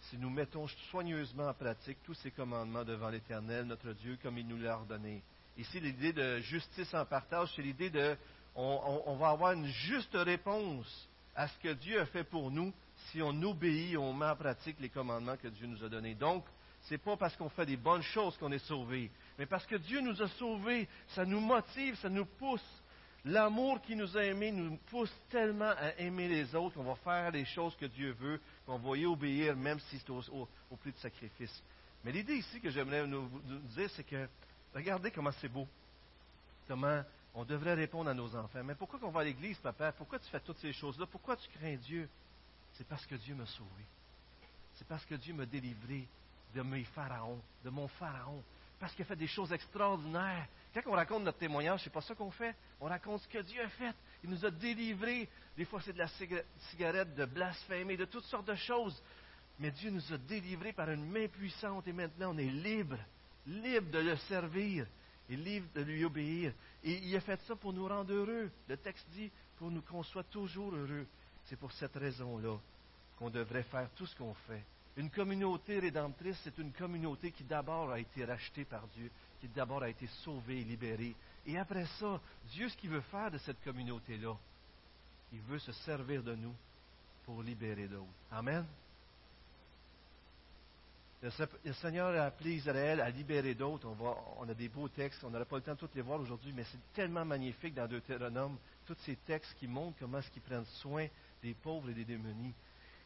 si 0.04 0.18
nous 0.18 0.30
mettons 0.30 0.66
soigneusement 0.92 1.50
en 1.50 1.54
pratique 1.54 1.98
tous 2.04 2.14
ces 2.14 2.32
commandements 2.32 2.86
devant 2.86 3.10
l'Éternel, 3.10 3.66
notre 3.66 3.92
Dieu, 3.92 4.18
comme 4.24 4.38
il 4.38 4.48
nous 4.48 4.58
l'a 4.58 4.78
ordonné. 4.78 5.22
Ici, 5.58 5.82
l'idée 5.82 6.14
de 6.14 6.40
justice 6.40 6.94
en 6.94 7.06
partage, 7.06 7.52
c'est 7.56 7.62
l'idée 7.62 7.90
de 7.90 8.16
on, 8.56 9.16
va 9.18 9.30
avoir 9.30 9.52
une 9.54 9.68
juste 9.68 10.16
réponse 10.16 11.08
à 11.36 11.48
ce 11.48 11.60
que 11.60 11.74
Dieu 11.74 12.00
a 12.00 12.06
fait 12.06 12.24
pour 12.24 12.50
nous 12.50 12.74
si 13.12 13.22
on 13.22 13.42
obéit, 13.44 13.98
on 13.98 14.14
met 14.14 14.26
en 14.26 14.36
pratique 14.36 14.80
les 14.80 14.90
commandements 14.90 15.38
que 15.38 15.48
Dieu 15.50 15.68
nous 15.68 15.84
a 15.84 15.90
donnés. 15.90 16.16
Donc, 16.16 16.46
ce 16.84 16.94
n'est 16.94 16.98
pas 16.98 17.18
parce 17.18 17.36
qu'on 17.36 17.50
fait 17.50 17.66
des 17.66 17.78
bonnes 17.78 18.02
choses 18.02 18.38
qu'on 18.38 18.52
est 18.52 18.66
sauvé, 18.66 19.12
mais 19.38 19.46
parce 19.46 19.66
que 19.66 19.76
Dieu 19.76 20.00
nous 20.02 20.22
a 20.22 20.28
sauvés, 20.30 20.88
ça 21.10 21.26
nous 21.26 21.40
motive, 21.42 21.96
ça 21.98 22.10
nous 22.10 22.26
pousse. 22.26 22.82
L'amour 23.30 23.80
qui 23.82 23.96
nous 23.96 24.18
a 24.18 24.24
aimés 24.24 24.52
nous 24.52 24.76
pousse 24.90 25.14
tellement 25.30 25.70
à 25.70 25.94
aimer 26.00 26.28
les 26.28 26.56
autres 26.56 26.74
qu'on 26.74 26.84
va 26.84 26.96
faire 26.96 27.30
les 27.30 27.46
choses 27.46 27.76
que 27.76 27.86
Dieu 27.86 28.12
veut, 28.14 28.42
qu'on 28.66 28.80
va 28.80 28.98
y 28.98 29.06
obéir 29.06 29.56
même 29.56 29.80
si 29.82 30.00
c'est 30.00 30.10
au, 30.10 30.48
plus 30.82 30.92
de 30.92 30.98
sacrifice. 30.98 31.62
Mais 32.04 32.12
l'idée 32.12 32.38
ici 32.38 32.60
que 32.60 32.72
j'aimerais 32.72 33.06
nous, 33.06 33.30
dire, 33.76 33.88
c'est 33.96 34.04
que 34.04 34.28
regardez 34.74 35.12
comment 35.12 35.32
c'est 35.34 35.48
beau, 35.48 35.68
comment 36.68 37.04
on 37.36 37.46
devrait 37.46 37.76
répondre 37.76 38.10
à 38.10 38.16
nos 38.16 38.36
enfants. 38.36 38.64
Mais 38.64 38.74
pourquoi 38.74 38.98
qu'on 38.98 39.12
va 39.12 39.22
à 39.22 39.26
l'église, 39.26 39.60
papa? 39.60 39.92
Pourquoi 39.92 40.18
tu 40.18 40.28
fais 40.32 40.40
toutes 40.40 40.58
ces 40.58 40.74
choses-là? 40.74 41.06
Pourquoi 41.06 41.38
tu 41.38 41.48
crains 41.50 41.76
Dieu? 41.76 42.10
C'est 42.74 42.88
parce 42.88 43.06
que 43.06 43.14
Dieu 43.14 43.36
m'a 43.36 43.46
sauvé. 43.46 43.86
C'est 44.74 44.88
parce 44.88 45.06
que 45.06 45.14
Dieu 45.14 45.36
m'a 45.36 45.46
délivré 45.46 46.08
de 46.56 46.64
mes 46.64 46.84
pharaons, 46.84 47.42
de 47.64 47.70
mon 47.70 47.88
pharaon 47.88 48.44
parce 48.80 48.94
qu'il 48.94 49.04
a 49.04 49.06
fait 49.06 49.16
des 49.16 49.28
choses 49.28 49.52
extraordinaires. 49.52 50.48
Quand 50.74 50.82
on 50.86 50.92
raconte 50.92 51.24
notre 51.24 51.40
témoignage, 51.40 51.84
c'est 51.84 51.90
pas 51.90 52.02
ça 52.02 52.14
qu'on 52.14 52.30
fait. 52.30 52.56
On 52.80 52.86
raconte 52.86 53.22
ce 53.22 53.28
que 53.28 53.40
Dieu 53.40 53.62
a 53.62 53.70
fait. 53.70 53.96
Il 54.24 54.30
nous 54.30 54.46
a 54.46 54.52
délivrés. 54.52 55.28
Des 55.58 55.66
fois, 55.66 55.82
c'est 55.82 55.94
de 55.94 55.98
la 55.98 56.08
cigarette, 56.70 57.16
de 57.16 57.26
blasphémie, 57.26 57.98
de 57.98 58.06
toutes 58.06 58.26
sortes 58.26 58.48
de 58.48 58.56
choses. 58.56 59.02
Mais 59.58 59.72
Dieu 59.72 59.90
nous 59.90 60.14
a 60.14 60.18
délivrés 60.18 60.74
par 60.74 60.90
une 60.90 61.10
main 61.10 61.28
puissante 61.28 61.88
et 61.88 61.94
maintenant 61.94 62.34
on 62.34 62.38
est 62.38 62.46
libre, 62.46 62.98
libre 63.46 63.92
de 63.92 64.00
le 64.00 64.16
servir 64.16 64.86
et 65.30 65.36
libre 65.36 65.68
de 65.74 65.82
lui 65.82 66.06
obéir. 66.06 66.54
Et 66.84 66.94
il 66.94 67.16
a 67.16 67.20
fait 67.20 67.42
ça 67.42 67.56
pour 67.56 67.74
nous 67.74 67.88
rendre 67.88 68.14
heureux. 68.14 68.50
Le 68.68 68.78
texte 68.78 69.06
dit 69.10 69.32
pour 69.58 69.70
nous 69.72 69.82
qu'on 69.82 70.04
soit 70.04 70.24
toujours 70.24 70.74
heureux. 70.74 71.08
C'est 71.46 71.58
pour 71.58 71.72
cette 71.74 71.96
raison-là 71.96 72.58
qu'on 73.18 73.30
devrait 73.30 73.64
faire 73.64 73.90
tout 73.96 74.06
ce 74.06 74.16
qu'on 74.16 74.34
fait 74.48 74.64
une 75.00 75.10
communauté 75.10 75.80
rédemptrice, 75.80 76.38
c'est 76.44 76.58
une 76.58 76.74
communauté 76.74 77.32
qui 77.32 77.46
d'abord 77.46 77.90
a 77.92 78.00
été 78.00 78.26
rachetée 78.26 78.66
par 78.66 78.86
Dieu, 78.90 79.10
qui 79.40 79.48
d'abord 79.48 79.84
a 79.84 79.90
été 79.90 80.08
sauvée 80.24 80.62
et 80.62 80.64
libérée. 80.64 81.16
Et 81.46 81.58
après 81.58 81.86
ça, 82.00 82.20
Dieu, 82.52 82.70
ce 82.70 82.78
qu'il 82.78 82.90
veut 82.90 83.02
faire 83.02 83.32
de 83.32 83.38
cette 83.40 83.64
communauté-là, 83.64 84.36
il 85.32 85.40
veut 85.42 85.60
se 85.60 85.72
servir 85.72 86.24
de 86.24 86.36
nous 86.36 86.54
pour 87.26 87.42
libérer 87.44 87.88
d'autres. 87.88 88.08
Amen. 88.32 88.66
Le 91.22 91.74
Seigneur 91.74 92.18
a 92.18 92.28
appelé 92.28 92.56
Israël 92.56 93.02
à 93.02 93.10
libérer 93.10 93.54
d'autres. 93.54 93.88
On, 93.88 94.16
on, 94.40 94.50
a 94.50 94.54
des 94.54 94.70
beaux 94.70 94.88
textes, 94.88 95.22
on 95.26 95.30
n'aurait 95.30 95.44
pas 95.44 95.58
le 95.58 95.64
temps 95.64 95.74
de 95.74 95.80
tous 95.80 95.90
les 95.94 96.02
voir 96.02 96.20
aujourd'hui, 96.20 96.54
mais 96.54 96.64
c'est 96.64 96.94
tellement 96.94 97.26
magnifique 97.26 97.74
dans 97.74 97.88
Deutéronome, 97.88 98.58
tous 98.86 98.96
ces 99.06 99.18
textes 99.18 99.54
qui 99.60 99.68
montrent 99.68 99.98
comment 100.00 100.20
est-ce 100.20 100.32
qu'ils 100.32 100.42
prennent 100.42 100.66
soin 100.82 101.08
des 101.44 101.54
pauvres 101.54 101.90
et 101.90 101.94
des 101.94 102.06
démunis. 102.06 102.54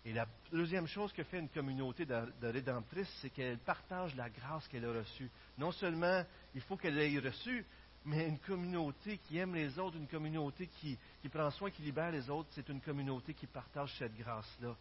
Et 0.06 0.12
la 0.12 0.28
deuxième 0.52 0.88
chose 0.88 1.14
que 1.14 1.24
fait 1.24 1.40
une 1.40 1.50
communauté 1.50 2.06
de, 2.06 2.26
rédemptrices, 2.42 3.12
c'est 3.22 3.30
qu'elle 3.30 3.58
partage 3.60 4.14
la 4.16 4.30
grâce 4.30 4.68
qu'elle 4.68 4.86
a 4.86 4.92
reçue. 4.92 5.30
Non 5.58 5.72
seulement 5.72 6.24
il 6.54 6.62
faut 6.62 6.76
qu'elle 6.76 6.96
l'ait 6.96 7.20
reçue, 7.20 7.66
mais 8.06 8.28
une 8.28 8.40
communauté 8.40 9.18
qui 9.20 9.38
aime 9.38 9.56
les 9.56 9.80
autres, 9.80 9.96
une 9.96 10.08
communauté 10.08 10.68
qui, 10.68 10.98
prend 11.30 11.50
soin, 11.52 11.72
qui 11.72 11.82
libère 11.84 12.12
les 12.12 12.30
autres, 12.30 12.50
c'est 12.52 12.68
une 12.68 12.82
communauté 12.82 13.34
qui 13.34 13.48
partage 13.48 13.96
cette 13.98 14.16
grâce-là. 14.18 14.76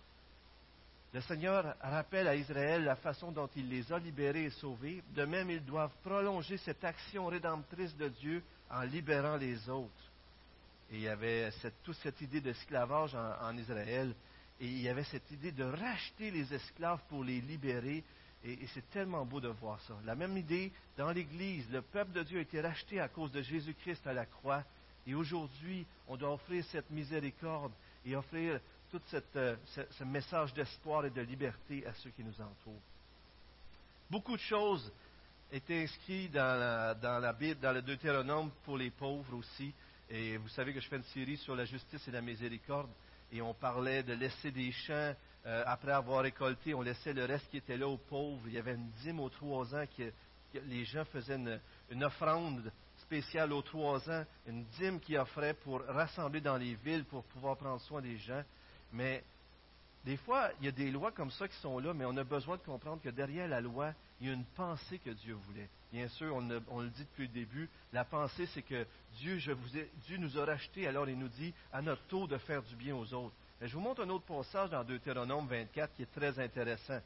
Le 1.15 1.21
Seigneur 1.21 1.77
rappelle 1.81 2.27
à 2.27 2.35
Israël 2.35 2.83
la 2.83 2.97
façon 2.97 3.31
dont 3.31 3.49
il 3.55 3.69
les 3.69 3.93
a 3.93 3.99
libérés 3.99 4.47
et 4.47 4.51
sauvés. 4.51 5.05
De 5.15 5.25
même, 5.25 5.51
ils 5.51 5.65
doivent 5.65 5.95
prolonger 6.03 6.57
cette 6.57 6.83
action 6.83 7.27
rédemptrice 7.27 7.95
de 7.97 8.09
Dieu 8.09 8.43
en 8.71 8.81
libérant 8.81 9.37
les 9.37 9.69
autres. 9.69 10.11
Et 10.91 10.97
il 10.97 11.03
y 11.03 11.09
avait 11.09 11.51
toute 11.85 11.97
cette 11.97 12.21
idée 12.23 12.41
d'esclavage 12.41 13.15
en 13.15 13.57
Israël. 13.57 14.15
Et 14.63 14.67
il 14.67 14.81
y 14.81 14.89
avait 14.89 15.03
cette 15.03 15.29
idée 15.33 15.51
de 15.51 15.65
racheter 15.65 16.31
les 16.31 16.55
esclaves 16.55 17.01
pour 17.09 17.25
les 17.25 17.41
libérer. 17.41 18.05
Et, 18.45 18.65
c'est 18.69 18.89
tellement 18.91 19.27
beau 19.27 19.41
de 19.41 19.49
voir 19.49 19.81
ça. 19.81 19.95
La 20.05 20.15
même 20.15 20.37
idée 20.37 20.71
dans 20.97 21.11
l'Église, 21.11 21.69
le 21.73 21.83
peuple 21.83 22.13
de 22.13 22.23
Dieu 22.23 22.39
a 22.39 22.43
été 22.43 22.61
racheté 22.61 23.01
à 23.01 23.09
cause 23.09 23.33
de 23.33 23.43
Jésus-Christ 23.43 24.07
à 24.07 24.13
la 24.13 24.25
croix. 24.25 24.63
Et 25.05 25.17
aujourd'hui, 25.17 25.85
on 26.07 26.17
doit 26.17 26.33
offrir 26.33 26.65
cette 26.67 26.89
miséricorde 26.91 27.73
et 28.07 28.15
offrir 28.15 28.61
tout 28.93 29.01
euh, 29.35 29.57
ce, 29.67 30.05
message 30.05 30.55
d'espoir 30.55 31.07
et 31.07 31.11
de 31.11 31.23
liberté 31.23 31.85
à 31.85 31.93
ceux 31.95 32.11
qui 32.11 32.23
nous 32.23 32.41
entourent. 32.41 32.83
Beaucoup 34.09 34.37
de 34.37 34.43
choses 34.43 34.93
étaient 35.51 35.83
inscrites 35.83 36.31
dans 36.31 36.57
la, 36.61 36.95
dans 36.95 37.19
la 37.19 37.33
Bible, 37.33 37.59
dans 37.59 37.73
le 37.73 37.83
Deutéronome 37.83 38.53
pour 38.65 38.79
les 38.79 38.91
pauvres 38.91 39.35
aussi. 39.35 39.75
Et 40.09 40.37
vous 40.37 40.49
savez 40.51 40.73
que 40.73 40.79
je 40.79 40.89
fais 40.89 40.97
une 40.97 41.03
série 41.03 41.37
sur 41.39 41.57
la 41.57 41.65
justice 41.65 42.07
et 42.07 42.13
la 42.13 42.21
miséricorde. 42.21 42.91
Et 43.33 43.41
on 43.41 43.55
parlait 43.55 44.03
de 44.03 44.13
laisser 44.13 44.51
des 44.51 44.71
champs 44.73 45.15
euh, 45.45 45.65
après 45.67 45.91
avoir 45.91 46.23
récolté, 46.23 46.75
on 46.75 46.83
laissait 46.83 47.13
le 47.13 47.25
reste 47.25 47.49
qui 47.51 47.57
était 47.57 47.77
là 47.77 47.89
aux 47.89 47.97
pauvres. 47.97 48.43
Il 48.47 48.53
y 48.53 48.59
avait 48.59 48.75
une 48.75 48.91
dîme 49.03 49.19
aux 49.19 49.31
trois 49.31 49.75
ans 49.75 49.85
que, 49.97 50.13
les 50.67 50.85
gens 50.85 51.05
faisaient 51.07 51.41
une, 51.91 52.05
offrande 52.05 52.71
spéciale 52.99 53.53
aux 53.53 53.63
trois 53.63 54.09
ans, 54.11 54.25
une 54.47 54.65
dîme 54.79 55.01
qu'ils 55.01 55.19
offraient 55.19 55.55
pour 55.55 55.83
rassembler 55.87 56.43
dans 56.43 56.59
les 56.59 56.75
villes 56.75 57.05
pour 57.07 57.25
pouvoir 57.25 57.57
prendre 57.57 57.81
soin 57.81 58.03
des 58.03 58.19
gens. 58.19 58.43
Mais 58.93 59.25
des 60.05 60.19
fois, 60.19 60.51
il 60.61 60.67
y 60.67 60.69
a 60.69 60.73
des 60.73 60.91
lois 60.91 61.11
comme 61.11 61.31
ça 61.31 61.49
qui 61.49 61.57
sont 61.57 61.79
là, 61.79 61.95
mais 61.95 62.05
on 62.05 62.17
a 62.19 62.25
besoin 62.25 62.57
de 62.57 62.63
comprendre 62.63 63.01
que 63.03 63.09
derrière 63.09 63.49
la 63.49 63.63
loi, 63.63 63.95
il 64.23 64.29
y 64.29 64.31
a 64.31 64.35
une 64.35 64.45
pensée 64.45 65.01
que 65.01 65.11
Dieu 65.11 65.35
voulait. 65.35 65.69
Bien 65.93 66.07
sûr, 66.07 66.37
on, 66.37 66.81
le 66.81 66.89
dit 66.91 67.03
depuis 67.03 67.27
le 67.27 67.33
début, 67.33 67.69
la 67.93 68.05
pensée, 68.05 68.47
c'est 68.55 68.63
que 68.63 68.87
Dieu, 69.17 69.37
Dieu 70.07 70.17
nous 70.17 70.39
a 70.39 70.45
rachetés, 70.45 70.87
alors 70.87 71.09
il 71.09 71.19
nous 71.19 71.29
dit 71.29 71.53
à 71.73 71.83
notre 71.83 72.03
tour 72.03 72.29
de 72.29 72.39
faire 72.39 72.63
du 72.63 72.77
bien 72.77 72.95
aux 72.95 73.13
autres. 73.13 73.35
Je 73.61 73.75
vous 73.75 73.81
montre 73.81 74.03
un 74.03 74.11
autre 74.11 74.25
passage 74.25 74.71
dans 74.71 74.85
Deutéronome 74.85 75.49
24 75.49 75.93
qui 75.95 76.03
est 76.03 76.13
très 76.15 76.39
intéressant. 76.39 77.01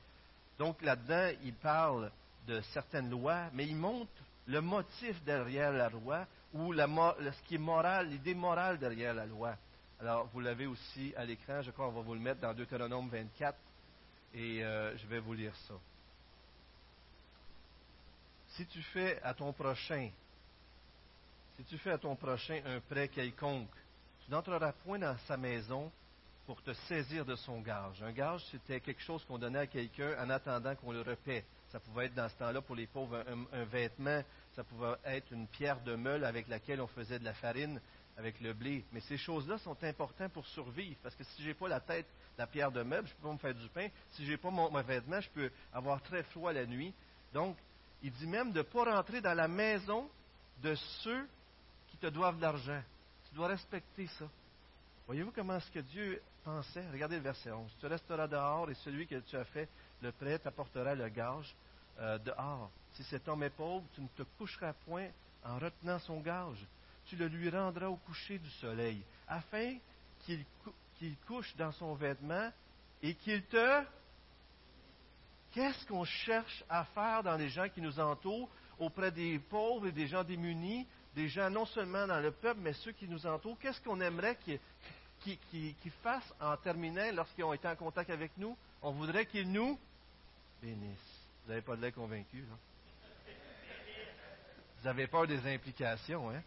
Donc 0.59 0.83
là-dedans, 0.83 1.31
il 1.43 1.55
parle 1.55 2.13
de 2.47 2.61
certaines 2.73 3.09
lois, 3.09 3.49
mais 3.55 3.67
il 3.67 3.77
montre 3.77 4.13
le 4.47 4.61
motif 4.61 5.23
derrière 5.25 5.73
la 5.73 5.89
loi 5.89 6.27
ou 6.53 6.75
ce 6.75 7.43
qui 7.49 7.55
est 7.55 7.59
moral, 7.59 8.11
l'idée 8.11 8.35
morale 8.35 8.79
derrière 8.79 9.15
la 9.15 9.25
loi. 9.25 9.57
Alors, 10.01 10.29
vous 10.35 10.41
l'avez 10.41 10.67
aussi 10.67 11.15
à 11.17 11.25
l'écran. 11.25 11.63
Je 11.63 11.71
crois 11.71 11.87
qu'on 11.87 11.93
va 11.93 12.03
vous 12.03 12.15
le 12.15 12.21
mettre 12.21 12.43
dans 12.43 12.53
Deutéronome 12.53 13.09
24. 13.09 13.57
Et 14.35 14.63
euh, 14.63 14.95
je 14.99 15.07
vais 15.07 15.19
vous 15.19 15.33
lire 15.33 15.57
ça. 15.67 15.75
Si 18.57 18.65
tu 18.65 18.81
fais 18.83 19.21
à 19.23 19.35
ton 19.35 19.53
prochain, 19.53 20.11
si 21.57 21.65
tu 21.65 21.77
fais 21.77 21.91
à 21.91 21.99
ton 21.99 22.17
prochain 22.17 22.63
un 22.65 22.81
prêt 22.81 23.09
quelconque, 23.09 23.69
tu 24.25 24.31
n'entreras 24.31 24.73
point 24.73 24.99
dans 24.99 25.17
sa 25.27 25.37
maison 25.37 25.93
pour 26.47 26.63
te 26.63 26.73
saisir 26.89 27.27
de 27.27 27.37
son 27.37 27.61
gage. 27.61 28.03
Un 28.03 28.13
gage, 28.13 28.43
c'était 28.51 28.81
quelque 28.81 29.03
chose 29.03 29.23
qu'on 29.27 29.37
donnait 29.37 29.59
à 29.59 29.67
quelqu'un 29.67 30.15
en 30.19 30.31
attendant 30.31 30.75
qu'on 30.75 30.93
le 30.93 31.03
repaie. 31.03 31.45
Ça 31.71 31.81
pouvait 31.81 32.07
être 32.07 32.15
dans 32.15 32.31
ce 32.31 32.35
temps-là 32.37 32.63
pour 32.63 32.77
les 32.77 32.87
pauvres 32.87 33.23
un, 33.53 33.65
vêtement, 33.65 34.23
ça 34.55 34.65
pouvait 34.65 34.95
être 35.05 35.31
une 35.33 35.47
pierre 35.49 35.81
de 35.81 35.95
meule 35.95 36.25
avec 36.25 36.49
laquelle 36.49 36.81
on 36.81 36.87
faisait 36.87 37.19
de 37.19 37.25
la 37.25 37.35
farine, 37.35 37.79
avec 38.17 38.41
le 38.41 38.55
blé. 38.55 38.87
Mais 38.93 39.01
ces 39.01 39.19
choses-là 39.19 39.59
sont 39.59 39.77
importantes 39.85 40.33
pour 40.33 40.47
survivre. 40.47 40.97
Parce 41.03 41.15
que 41.15 41.25
si 41.25 41.43
je 41.43 41.49
n'ai 41.49 41.55
pas 41.55 41.69
la 41.69 41.81
tête, 41.81 42.07
la 42.39 42.47
pierre 42.47 42.73
de 42.73 42.83
meuble, 42.83 43.07
je 43.07 43.13
ne 43.13 43.17
peux 43.19 43.27
pas 43.27 43.33
me 43.35 43.39
faire 43.39 43.55
du 43.55 43.69
pain. 43.69 43.89
Si 44.13 44.25
je 44.25 44.31
n'ai 44.31 44.39
pas 44.39 44.51
mon, 44.51 44.71
vêtement, 44.81 45.21
je 45.21 45.29
peux 45.29 45.51
avoir 45.75 46.01
très 46.01 46.23
froid 46.23 46.55
la 46.55 46.65
nuit. 46.65 46.95
Donc, 47.35 47.55
il 48.03 48.13
dit 48.13 48.27
même 48.27 48.53
de 48.53 48.59
ne 48.59 48.63
pas 48.63 48.85
rentrer 48.85 49.21
dans 49.21 49.35
la 49.35 49.49
maison 49.49 50.09
de 50.63 50.75
ceux 51.03 51.29
qui 51.89 51.97
te 51.97 52.07
doivent 52.07 52.37
de 52.37 52.43
l'argent. 52.43 52.83
Tu 53.29 53.35
dois 53.35 53.49
respecter 53.49 54.07
ça. 54.19 54.27
Voyez-vous 55.07 55.33
comment 55.33 55.57
est-ce 55.57 55.71
que 55.71 55.81
Dieu 55.81 56.21
pensait? 56.45 56.85
Regardez 56.93 57.17
le 57.17 57.23
verset 57.23 57.51
11. 57.51 57.71
Tu 57.81 57.87
resteras 57.87 58.27
dehors 58.27 58.71
et 58.71 58.75
celui 58.75 59.07
que 59.07 59.17
tu 59.21 59.37
as 59.37 59.45
fait 59.45 59.69
le 60.03 60.13
prêt 60.13 60.39
t'apportera 60.39 60.95
le 60.95 61.09
gage 61.09 61.55
euh, 61.99 62.19
dehors. 62.19 62.71
Si 62.93 63.05
cet 63.05 63.29
homme 63.29 63.43
est 63.43 63.51
pauvre, 63.51 63.85
tu 63.95 64.01
ne 64.01 64.09
te 64.09 64.23
coucheras 64.39 64.73
point 64.85 65.09
en 65.45 65.59
retenant 65.59 65.99
son 66.01 66.21
gage 66.21 66.67
tu 67.07 67.17
le 67.17 67.29
lui 67.29 67.49
rendras 67.49 67.87
au 67.87 67.97
coucher 67.97 68.39
du 68.39 68.51
soleil, 68.51 69.03
afin 69.29 69.77
qu'il 70.25 71.17
couche 71.27 71.55
dans 71.57 71.73
son 71.73 71.95
vêtement 71.95 72.51
et 73.03 73.15
qu'il 73.15 73.43
te... 73.45 73.85
Qu'est-ce 75.57 75.87
qu'on 75.87 76.05
cherche 76.05 76.63
à 76.69 76.85
faire 76.85 77.23
dans 77.23 77.35
les 77.35 77.49
gens 77.49 77.67
qui 77.71 77.81
nous 77.81 77.99
entourent, 77.99 78.51
auprès 78.79 79.11
des 79.11 79.39
pauvres 79.39 79.87
et 79.87 79.93
des 79.93 80.07
gens 80.07 80.23
démunis, 80.23 80.87
des 81.15 81.29
gens 81.29 81.49
non 81.49 81.65
seulement 81.65 82.07
dans 82.07 82.21
le 82.21 82.31
peuple, 82.31 82.61
mais 82.61 82.75
ceux 82.75 82.93
qui 82.93 83.09
nous 83.09 83.27
entourent? 83.27 83.59
Qu'est-ce 83.59 83.81
qu'on 83.81 83.99
aimerait 84.03 84.37
qu'ils 85.25 85.91
fassent 86.03 86.35
en 86.39 86.59
terminant 86.59 87.11
lorsqu'ils 87.15 87.43
ont 87.43 87.55
été 87.55 87.67
en 87.67 87.75
contact 87.75 88.11
avec 88.11 88.33
nous? 88.37 88.55
On 88.83 88.91
voudrait 88.91 89.25
qu'ils 89.25 89.51
nous 89.51 89.81
bénissent. 90.61 91.25
Vous 91.47 91.51
n'avez 91.53 91.63
pas 91.63 91.75
de 91.75 91.81
l'air 91.81 91.95
convaincu, 91.95 92.43
là? 92.43 93.33
Vous 94.83 94.89
avez 94.89 95.07
peur 95.07 95.27
des 95.27 95.55
implications, 95.55 96.29
hein? 96.29 96.43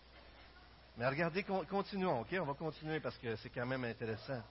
Mais 0.97 1.07
regardez, 1.07 1.43
continuons, 1.43 2.21
OK? 2.21 2.35
On 2.39 2.45
va 2.45 2.53
continuer 2.53 2.99
parce 2.99 3.17
que 3.17 3.35
c'est 3.37 3.49
quand 3.49 3.65
même 3.65 3.85
intéressant. 3.85 4.43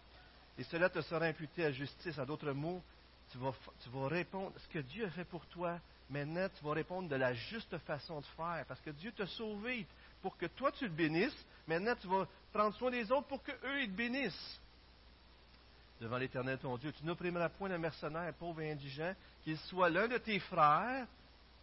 Et 0.58 0.64
cela 0.64 0.88
te 0.88 1.00
sera 1.00 1.26
imputé 1.26 1.64
à 1.64 1.70
justice. 1.70 2.18
En 2.18 2.26
d'autres 2.26 2.50
mots, 2.50 2.82
tu 3.30 3.38
vas, 3.38 4.08
répondre 4.08 4.52
ce 4.58 4.68
que 4.68 4.78
Dieu 4.78 5.06
a 5.06 5.10
fait 5.10 5.24
pour 5.24 5.44
toi. 5.46 5.78
Maintenant, 6.10 6.48
tu 6.56 6.64
vas 6.64 6.72
répondre 6.72 7.08
de 7.08 7.16
la 7.16 7.34
juste 7.34 7.76
façon 7.78 8.20
de 8.20 8.26
faire 8.36 8.64
parce 8.66 8.80
que 8.80 8.90
Dieu 8.90 9.12
t'a 9.12 9.26
sauvé 9.26 9.86
pour 10.22 10.36
que 10.36 10.46
toi 10.46 10.72
tu 10.72 10.84
le 10.84 10.90
bénisses. 10.90 11.46
Maintenant, 11.66 11.94
tu 12.00 12.06
vas 12.06 12.26
prendre 12.52 12.74
soin 12.76 12.90
des 12.90 13.10
autres 13.12 13.26
pour 13.26 13.42
qu'eux 13.42 13.82
ils 13.82 13.90
te 13.90 13.96
bénissent. 13.96 14.60
Devant 16.00 16.16
l'Éternel 16.18 16.58
ton 16.58 16.76
Dieu, 16.76 16.92
tu 16.92 17.04
n'opprimeras 17.04 17.48
point 17.48 17.70
un 17.70 17.78
mercenaire 17.78 18.32
pauvre 18.34 18.60
et 18.60 18.70
indigent, 18.70 19.14
qu'il 19.42 19.58
soit 19.58 19.90
l'un 19.90 20.06
de 20.06 20.18
tes 20.18 20.38
frères 20.38 21.06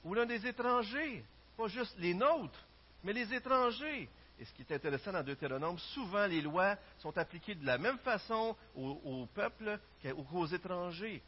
ou 0.04 0.14
l'un 0.14 0.26
des 0.26 0.46
étrangers. 0.46 1.24
Pas 1.58 1.68
juste 1.68 1.96
les 1.98 2.14
nôtres, 2.14 2.60
mais 3.04 3.14
les 3.14 3.34
étrangers. 3.34 4.10
Et 4.38 4.44
ce 4.44 4.54
qui 4.54 4.64
est 4.64 4.76
intéressant 4.76 5.14
dans 5.14 5.24
Deutéronome, 5.24 5.80
souvent 5.80 6.26
les 6.28 6.42
lois 6.42 6.76
sont 7.00 7.18
appliquées 7.18 7.56
de 7.56 7.66
la 7.66 7.78
même 7.78 7.98
façon 8.00 8.56
au, 8.76 9.26
peuple 9.34 9.80
qu'aux 10.04 10.48
étrangers. 10.48 11.22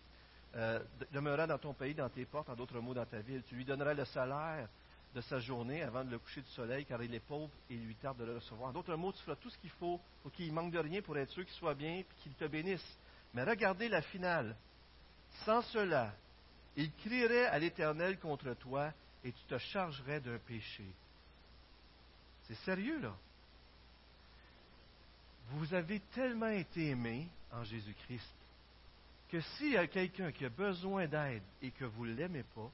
Euh, 0.56 0.80
demeurera 1.12 1.46
dans 1.46 1.58
ton 1.58 1.74
pays, 1.74 1.94
dans 1.94 2.10
tes 2.10 2.26
portes, 2.26 2.50
en 2.50 2.56
d'autres 2.56 2.80
mots, 2.80 2.94
dans 2.94 3.06
ta 3.06 3.20
ville. 3.20 3.44
Tu 3.48 3.56
lui 3.56 3.66
donneras 3.66 3.94
le 3.94 4.06
salaire 4.06 4.68
de 5.14 5.22
sa 5.22 5.40
journée 5.40 5.84
avant 5.84 6.04
de 6.04 6.12
le 6.12 6.20
coucher 6.20 6.42
du 6.42 6.50
soleil, 6.50 6.86
car 6.86 7.02
il 7.04 7.14
est 7.14 7.20
pauvre 7.20 7.52
et 7.70 7.76
il 7.76 7.86
lui 7.86 7.96
tarde 7.96 8.18
de 8.18 8.26
le 8.26 8.36
recevoir. 8.36 8.70
En 8.70 8.74
d'autres 8.74 8.96
mots, 8.96 9.12
tu 9.12 9.22
feras 9.24 9.36
tout 9.36 9.50
ce 9.50 9.58
qu'il 9.58 9.70
faut 9.72 10.00
pour 10.24 10.32
qu'il 10.32 10.52
manque 10.54 10.72
de 10.72 10.80
rien 10.80 11.02
pour 11.02 11.18
être 11.18 11.30
sûr 11.32 11.46
qu'il 11.46 11.56
soit 11.56 11.76
bien 11.76 11.98
et 11.98 12.06
qu'il 12.24 12.34
te 12.34 12.46
bénisse. 12.46 12.98
Mais 13.34 13.44
regardez 13.44 13.90
la 13.90 14.02
finale. 14.02 14.56
Sans 15.46 15.62
cela, 15.64 16.14
il 16.76 16.92
crierait 16.94 17.48
à 17.48 17.60
l'Éternel 17.60 18.18
contre 18.18 18.54
toi 18.54 18.92
et 19.24 19.32
tu 19.32 19.44
te 19.44 19.58
chargerais 19.58 20.22
d'un 20.22 20.38
péché. 20.40 20.86
C'est 22.44 22.58
sérieux, 22.60 23.00
là. 23.02 23.14
Vous 25.50 25.74
avez 25.74 26.00
tellement 26.14 26.50
été 26.50 26.88
aimé 26.90 27.28
en 27.52 27.64
Jésus-Christ 27.64 28.37
que 29.30 29.42
s'il 29.42 29.74
y 29.74 29.78
a 29.78 29.88
quelqu'un 29.88 30.32
qui 30.32 30.46
a 30.46 30.50
besoin 30.50 31.08
d'aide 31.08 31.44
et 31.62 31.72
que 31.72 31.86
vous 31.86 32.06
ne 32.06 32.14
l'aimez 32.14 32.44
pas, 32.56 32.70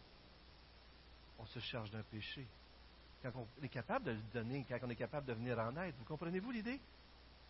on 1.40 1.46
se 1.48 1.60
charge 1.60 1.92
d'un 1.92 2.04
péché. 2.04 2.46
Quand 3.22 3.32
on 3.36 3.64
est 3.64 3.70
capable 3.70 4.06
de 4.06 4.12
le 4.12 4.22
donner, 4.34 4.66
quand 4.68 4.78
on 4.84 4.90
est 4.90 4.96
capable 4.96 5.28
de 5.28 5.34
venir 5.34 5.58
en 5.60 5.76
aide, 5.78 5.96
vous 5.98 6.06
comprenez-vous 6.06 6.52
l'idée? 6.52 6.80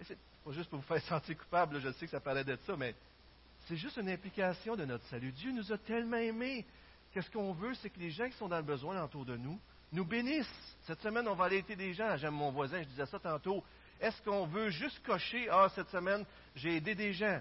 C'est 0.02 0.18
pas 0.44 0.52
juste 0.52 0.70
pour 0.70 0.80
vous 0.80 0.86
faire 0.86 1.02
sentir 1.08 1.38
coupable, 1.38 1.80
je 1.80 1.92
sais 1.94 2.06
que 2.06 2.12
ça 2.12 2.20
paraît 2.20 2.44
d'être 2.44 2.64
ça, 2.66 2.76
mais 2.78 2.96
c'est 3.68 3.78
juste 3.78 3.98
une 3.98 4.10
implication 4.10 4.76
de 4.76 4.86
notre 4.86 5.06
salut. 5.06 5.32
Dieu 5.32 5.52
nous 5.52 5.72
a 5.72 5.78
tellement 5.78 6.18
aimés. 6.18 6.66
Qu'est-ce 7.14 7.30
qu'on 7.30 7.54
veut, 7.54 7.74
c'est 7.76 7.90
que 7.90 8.00
les 8.00 8.12
gens 8.12 8.28
qui 8.28 8.38
sont 8.38 8.48
dans 8.48 8.58
le 8.58 8.64
besoin 8.64 9.02
autour 9.04 9.26
de 9.26 9.38
nous 9.38 9.60
nous 9.92 10.06
bénissent. 10.06 10.76
Cette 10.86 11.02
semaine, 11.02 11.28
on 11.28 11.36
va 11.36 11.46
aller 11.46 11.58
aider 11.58 11.76
des 11.76 11.94
gens. 11.94 12.18
J'aime 12.18 12.34
mon 12.34 12.52
voisin, 12.52 12.82
je 12.82 12.88
disais 12.88 13.06
ça 13.06 13.20
tantôt. 13.20 13.64
Est-ce 14.02 14.22
qu'on 14.24 14.48
veut 14.48 14.70
juste 14.70 15.02
cocher, 15.06 15.48
ah, 15.50 15.70
cette 15.76 15.90
semaine, 15.90 16.26
j'ai 16.56 16.78
aidé 16.78 16.96
des 16.96 17.14
gens, 17.14 17.40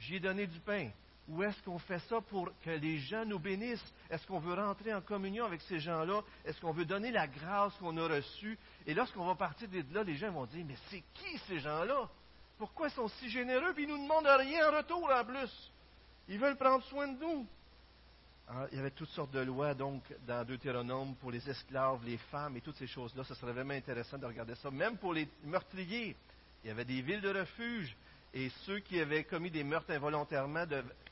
j'ai 0.00 0.18
donné 0.18 0.46
du 0.46 0.58
pain? 0.60 0.88
Ou 1.28 1.44
est-ce 1.44 1.62
qu'on 1.62 1.78
fait 1.78 2.00
ça 2.08 2.20
pour 2.20 2.50
que 2.64 2.70
les 2.70 2.98
gens 2.98 3.24
nous 3.24 3.38
bénissent? 3.38 3.92
Est-ce 4.10 4.26
qu'on 4.26 4.40
veut 4.40 4.54
rentrer 4.54 4.92
en 4.92 5.00
communion 5.00 5.44
avec 5.44 5.60
ces 5.62 5.78
gens-là? 5.78 6.22
Est-ce 6.44 6.60
qu'on 6.60 6.72
veut 6.72 6.84
donner 6.84 7.12
la 7.12 7.28
grâce 7.28 7.72
qu'on 7.74 7.96
a 7.98 8.08
reçue? 8.08 8.58
Et 8.86 8.94
lorsqu'on 8.94 9.26
va 9.26 9.36
partir 9.36 9.68
de 9.68 9.84
là, 9.94 10.02
les 10.02 10.16
gens 10.16 10.32
vont 10.32 10.46
dire, 10.46 10.64
mais 10.66 10.76
c'est 10.88 11.04
qui 11.14 11.38
ces 11.46 11.60
gens-là? 11.60 12.08
Pourquoi 12.58 12.88
ils 12.88 12.94
sont 12.94 13.08
si 13.08 13.30
généreux 13.30 13.72
et 13.78 13.82
ils 13.82 13.88
nous 13.88 14.02
demandent 14.02 14.26
rien 14.26 14.68
en 14.68 14.76
retour 14.76 15.08
en 15.08 15.24
plus? 15.24 15.70
Ils 16.28 16.38
veulent 16.38 16.56
prendre 16.56 16.82
soin 16.84 17.06
de 17.06 17.18
nous. 17.20 17.46
Ah, 18.48 18.66
il 18.72 18.78
y 18.78 18.80
avait 18.80 18.90
toutes 18.90 19.10
sortes 19.10 19.30
de 19.30 19.40
lois, 19.40 19.74
donc, 19.74 20.02
dans 20.26 20.44
Deutéronome 20.44 21.14
pour 21.14 21.30
les 21.30 21.48
esclaves, 21.48 22.04
les 22.04 22.18
femmes 22.18 22.56
et 22.56 22.60
toutes 22.60 22.76
ces 22.76 22.88
choses-là. 22.88 23.22
Ce 23.22 23.34
serait 23.34 23.52
vraiment 23.52 23.74
intéressant 23.74 24.18
de 24.18 24.26
regarder 24.26 24.56
ça. 24.56 24.72
Même 24.72 24.96
pour 24.96 25.14
les 25.14 25.28
meurtriers, 25.44 26.16
il 26.64 26.66
y 26.66 26.70
avait 26.70 26.84
des 26.84 27.00
villes 27.00 27.20
de 27.20 27.38
refuge. 27.38 27.96
Et 28.32 28.48
ceux 28.64 28.78
qui 28.80 29.00
avaient 29.00 29.24
commis 29.24 29.50
des 29.50 29.64
meurtres 29.64 29.90
involontairement 29.90 30.64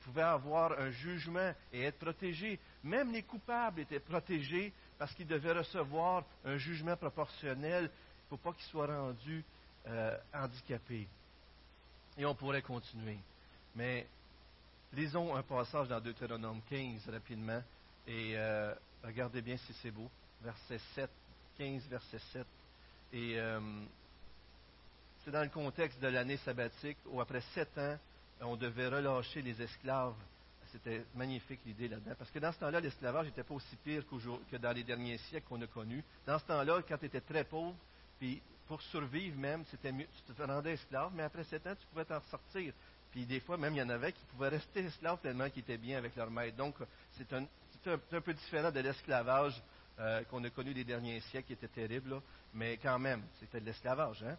pouvaient 0.05 0.23
avoir 0.23 0.79
un 0.79 0.91
jugement 0.91 1.53
et 1.73 1.83
être 1.83 1.99
protégés. 1.99 2.59
Même 2.85 3.13
les 3.13 3.23
coupables 3.23 3.81
étaient 3.81 4.01
protégés 4.01 4.73
parce 4.99 5.13
qu'ils 5.15 5.27
devaient 5.27 5.53
recevoir 5.53 6.25
un 6.45 6.57
jugement 6.57 6.97
proportionnel. 6.97 7.91
Faut 8.31 8.37
pas 8.37 8.53
qu'ils 8.53 8.67
soient 8.67 8.87
rendus 8.87 9.45
euh, 9.89 10.17
handicapés. 10.33 11.09
Et 12.17 12.25
on 12.25 12.35
pourrait 12.35 12.63
continuer. 12.63 13.19
Mais 13.75 14.07
Lisons 14.95 15.37
un 15.37 15.43
passage 15.43 15.89
dans 15.89 16.01
Deutéronome 16.01 16.63
15 16.71 17.11
rapidement. 17.11 17.63
Et 18.07 18.33
euh, 18.37 18.75
regardez 19.05 19.43
bien 19.43 19.57
si 19.59 19.73
c'est 19.83 19.91
beau. 19.91 20.09
Verset 20.43 20.79
7, 20.95 21.11
15, 21.59 21.89
verset 21.89 22.19
7. 22.33 22.47
Et 23.13 23.39
euh, 23.39 23.61
c'est 25.25 25.31
dans 25.31 25.43
le 25.43 25.49
contexte 25.49 26.01
de 26.01 26.09
l'année 26.09 26.37
sabbatique 26.39 26.99
où 27.07 27.21
après 27.21 27.41
sept 27.55 27.77
ans, 27.79 27.99
on 28.41 28.57
devait 28.57 28.89
relâcher 28.89 29.43
les 29.43 29.61
esclaves. 29.61 30.15
C'était 30.71 31.05
magnifique 31.15 31.61
l'idée 31.65 31.89
là-dedans. 31.89 32.15
Parce 32.19 32.31
que 32.31 32.39
dans 32.39 32.53
ce 32.53 32.59
temps-là, 32.59 32.81
l'esclavage 32.81 33.27
n'était 33.27 33.43
pas 33.43 33.55
aussi 33.55 33.77
pire 33.77 34.05
que 34.51 34.57
dans 34.57 34.73
les 34.73 34.85
derniers 34.85 35.19
siècles 35.19 35.47
qu'on 35.49 35.63
a 35.63 35.67
connus. 35.67 36.05
Dans 36.27 36.39
ce 36.39 36.45
temps-là, 36.45 36.83
quand 36.87 36.99
tu 36.99 37.07
étais 37.07 37.23
très 37.23 37.45
pauvre, 37.45 37.75
puis 38.19 38.41
pour 38.67 38.83
survivre 38.83 39.37
même, 39.39 39.65
c'était 39.71 39.93
mieux, 39.93 40.07
tu 40.27 40.35
te 40.35 40.43
rendais 40.43 40.75
esclave, 40.75 41.11
mais 41.15 41.23
après 41.23 41.45
sept 41.45 41.67
ans, 41.67 41.75
tu 41.75 41.87
pouvais 41.87 42.05
t'en 42.05 42.21
sortir. 42.31 42.75
Puis 43.11 43.25
des 43.25 43.41
fois, 43.41 43.57
même, 43.57 43.75
il 43.75 43.79
y 43.79 43.83
en 43.83 43.89
avait 43.89 44.13
qui 44.13 44.25
pouvaient 44.27 44.49
rester 44.49 44.81
esclaves 44.81 45.19
tellement 45.23 45.49
qu'ils 45.49 45.63
étaient 45.63 45.79
bien 45.79 45.97
avec 45.97 46.15
leur 46.15 46.31
maître. 46.31 46.57
Donc, 46.57 46.75
c'est 47.13 47.33
un, 47.33 47.47
peu 48.21 48.35
différent 48.35 48.71
de 48.71 48.81
l'esclavage 48.81 49.61
euh, 49.99 50.23
qu'on 50.25 50.45
a 50.45 50.51
connu 50.51 50.75
les 50.75 50.85
derniers 50.85 51.21
siècles, 51.21 51.47
qui 51.47 51.53
était 51.55 51.69
terrible, 51.69 52.21
mais 52.53 52.77
quand 52.77 52.99
même, 52.99 53.23
c'était 53.41 53.61
de 53.61 53.65
l'esclavage. 53.65 54.23
Hein? 54.23 54.37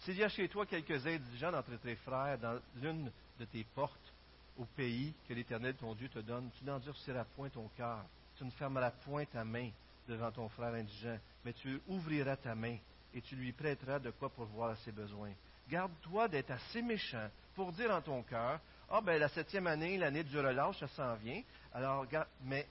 S'il 0.00 0.16
y 0.16 0.24
a 0.24 0.28
chez 0.28 0.48
toi 0.48 0.64
quelques 0.64 1.06
indigents 1.06 1.52
d'entre 1.52 1.76
tes 1.76 1.96
frères 1.96 2.38
dans 2.38 2.58
l'une 2.76 3.10
de 3.38 3.44
tes 3.44 3.64
portes 3.74 4.12
au 4.58 4.64
pays 4.64 5.14
que 5.28 5.34
l'Éternel, 5.34 5.74
ton 5.74 5.94
Dieu, 5.94 6.08
te 6.08 6.20
donne, 6.20 6.50
tu 6.58 6.64
n'endurciras 6.64 7.24
point 7.36 7.50
ton 7.50 7.68
cœur, 7.76 8.04
tu 8.36 8.44
ne 8.44 8.50
fermeras 8.50 8.90
point 8.90 9.26
ta 9.26 9.44
main 9.44 9.70
devant 10.08 10.30
ton 10.32 10.48
frère 10.48 10.74
indigent, 10.74 11.18
mais 11.44 11.52
tu 11.52 11.80
ouvriras 11.88 12.36
ta 12.36 12.54
main 12.54 12.76
et 13.12 13.20
tu 13.20 13.36
lui 13.36 13.52
prêteras 13.52 13.98
de 13.98 14.10
quoi 14.10 14.30
pourvoir 14.30 14.70
à 14.70 14.76
ses 14.76 14.92
besoins. 14.92 15.32
Garde-toi 15.68 16.28
d'être 16.28 16.50
assez 16.50 16.80
méchant 16.80 17.28
pour 17.54 17.72
dire 17.72 17.90
en 17.90 18.00
ton 18.00 18.22
cœur, 18.22 18.58
ah 18.90 19.00
ben 19.02 19.20
la 19.20 19.28
septième 19.28 19.66
année, 19.66 19.98
l'année 19.98 20.24
du 20.24 20.38
relâche, 20.38 20.78
ça 20.78 20.88
s'en 20.88 21.14
vient. 21.16 21.42
Alors, 21.72 22.06
mais 22.42 22.66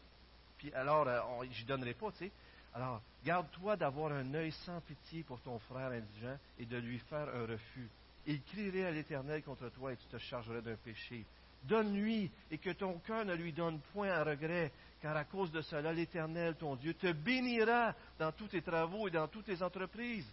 puis 0.57 0.73
alors, 0.73 1.07
euh, 1.07 1.45
j'y 1.51 1.63
donnerai 1.63 1.93
pas, 1.93 2.11
tu 2.11 2.17
sais. 2.25 2.31
Alors, 2.73 3.01
garde-toi 3.23 3.75
d'avoir 3.75 4.11
un 4.11 4.33
œil 4.33 4.51
sans 4.65 4.79
pitié 4.81 5.23
pour 5.23 5.41
ton 5.41 5.59
frère 5.59 5.91
indigent 5.91 6.37
et 6.57 6.65
de 6.65 6.77
lui 6.77 6.99
faire 6.99 7.27
un 7.29 7.45
refus. 7.45 7.89
Il 8.25 8.41
crierait 8.43 8.85
à 8.85 8.91
l'Éternel 8.91 9.43
contre 9.43 9.69
toi 9.69 9.93
et 9.93 9.97
tu 9.97 10.05
te 10.07 10.17
chargerais 10.17 10.61
d'un 10.61 10.75
péché. 10.75 11.25
Donne-lui 11.63 12.31
et 12.51 12.57
que 12.57 12.69
ton 12.69 12.99
cœur 12.99 13.25
ne 13.25 13.33
lui 13.33 13.51
donne 13.51 13.79
point 13.93 14.09
à 14.09 14.23
regret, 14.23 14.71
car 15.01 15.17
à 15.17 15.25
cause 15.25 15.51
de 15.51 15.61
cela, 15.61 15.91
l'Éternel, 15.91 16.55
ton 16.55 16.75
Dieu, 16.75 16.93
te 16.93 17.11
bénira 17.11 17.95
dans 18.17 18.31
tous 18.31 18.47
tes 18.47 18.61
travaux 18.61 19.07
et 19.07 19.11
dans 19.11 19.27
toutes 19.27 19.45
tes 19.45 19.61
entreprises. 19.61 20.31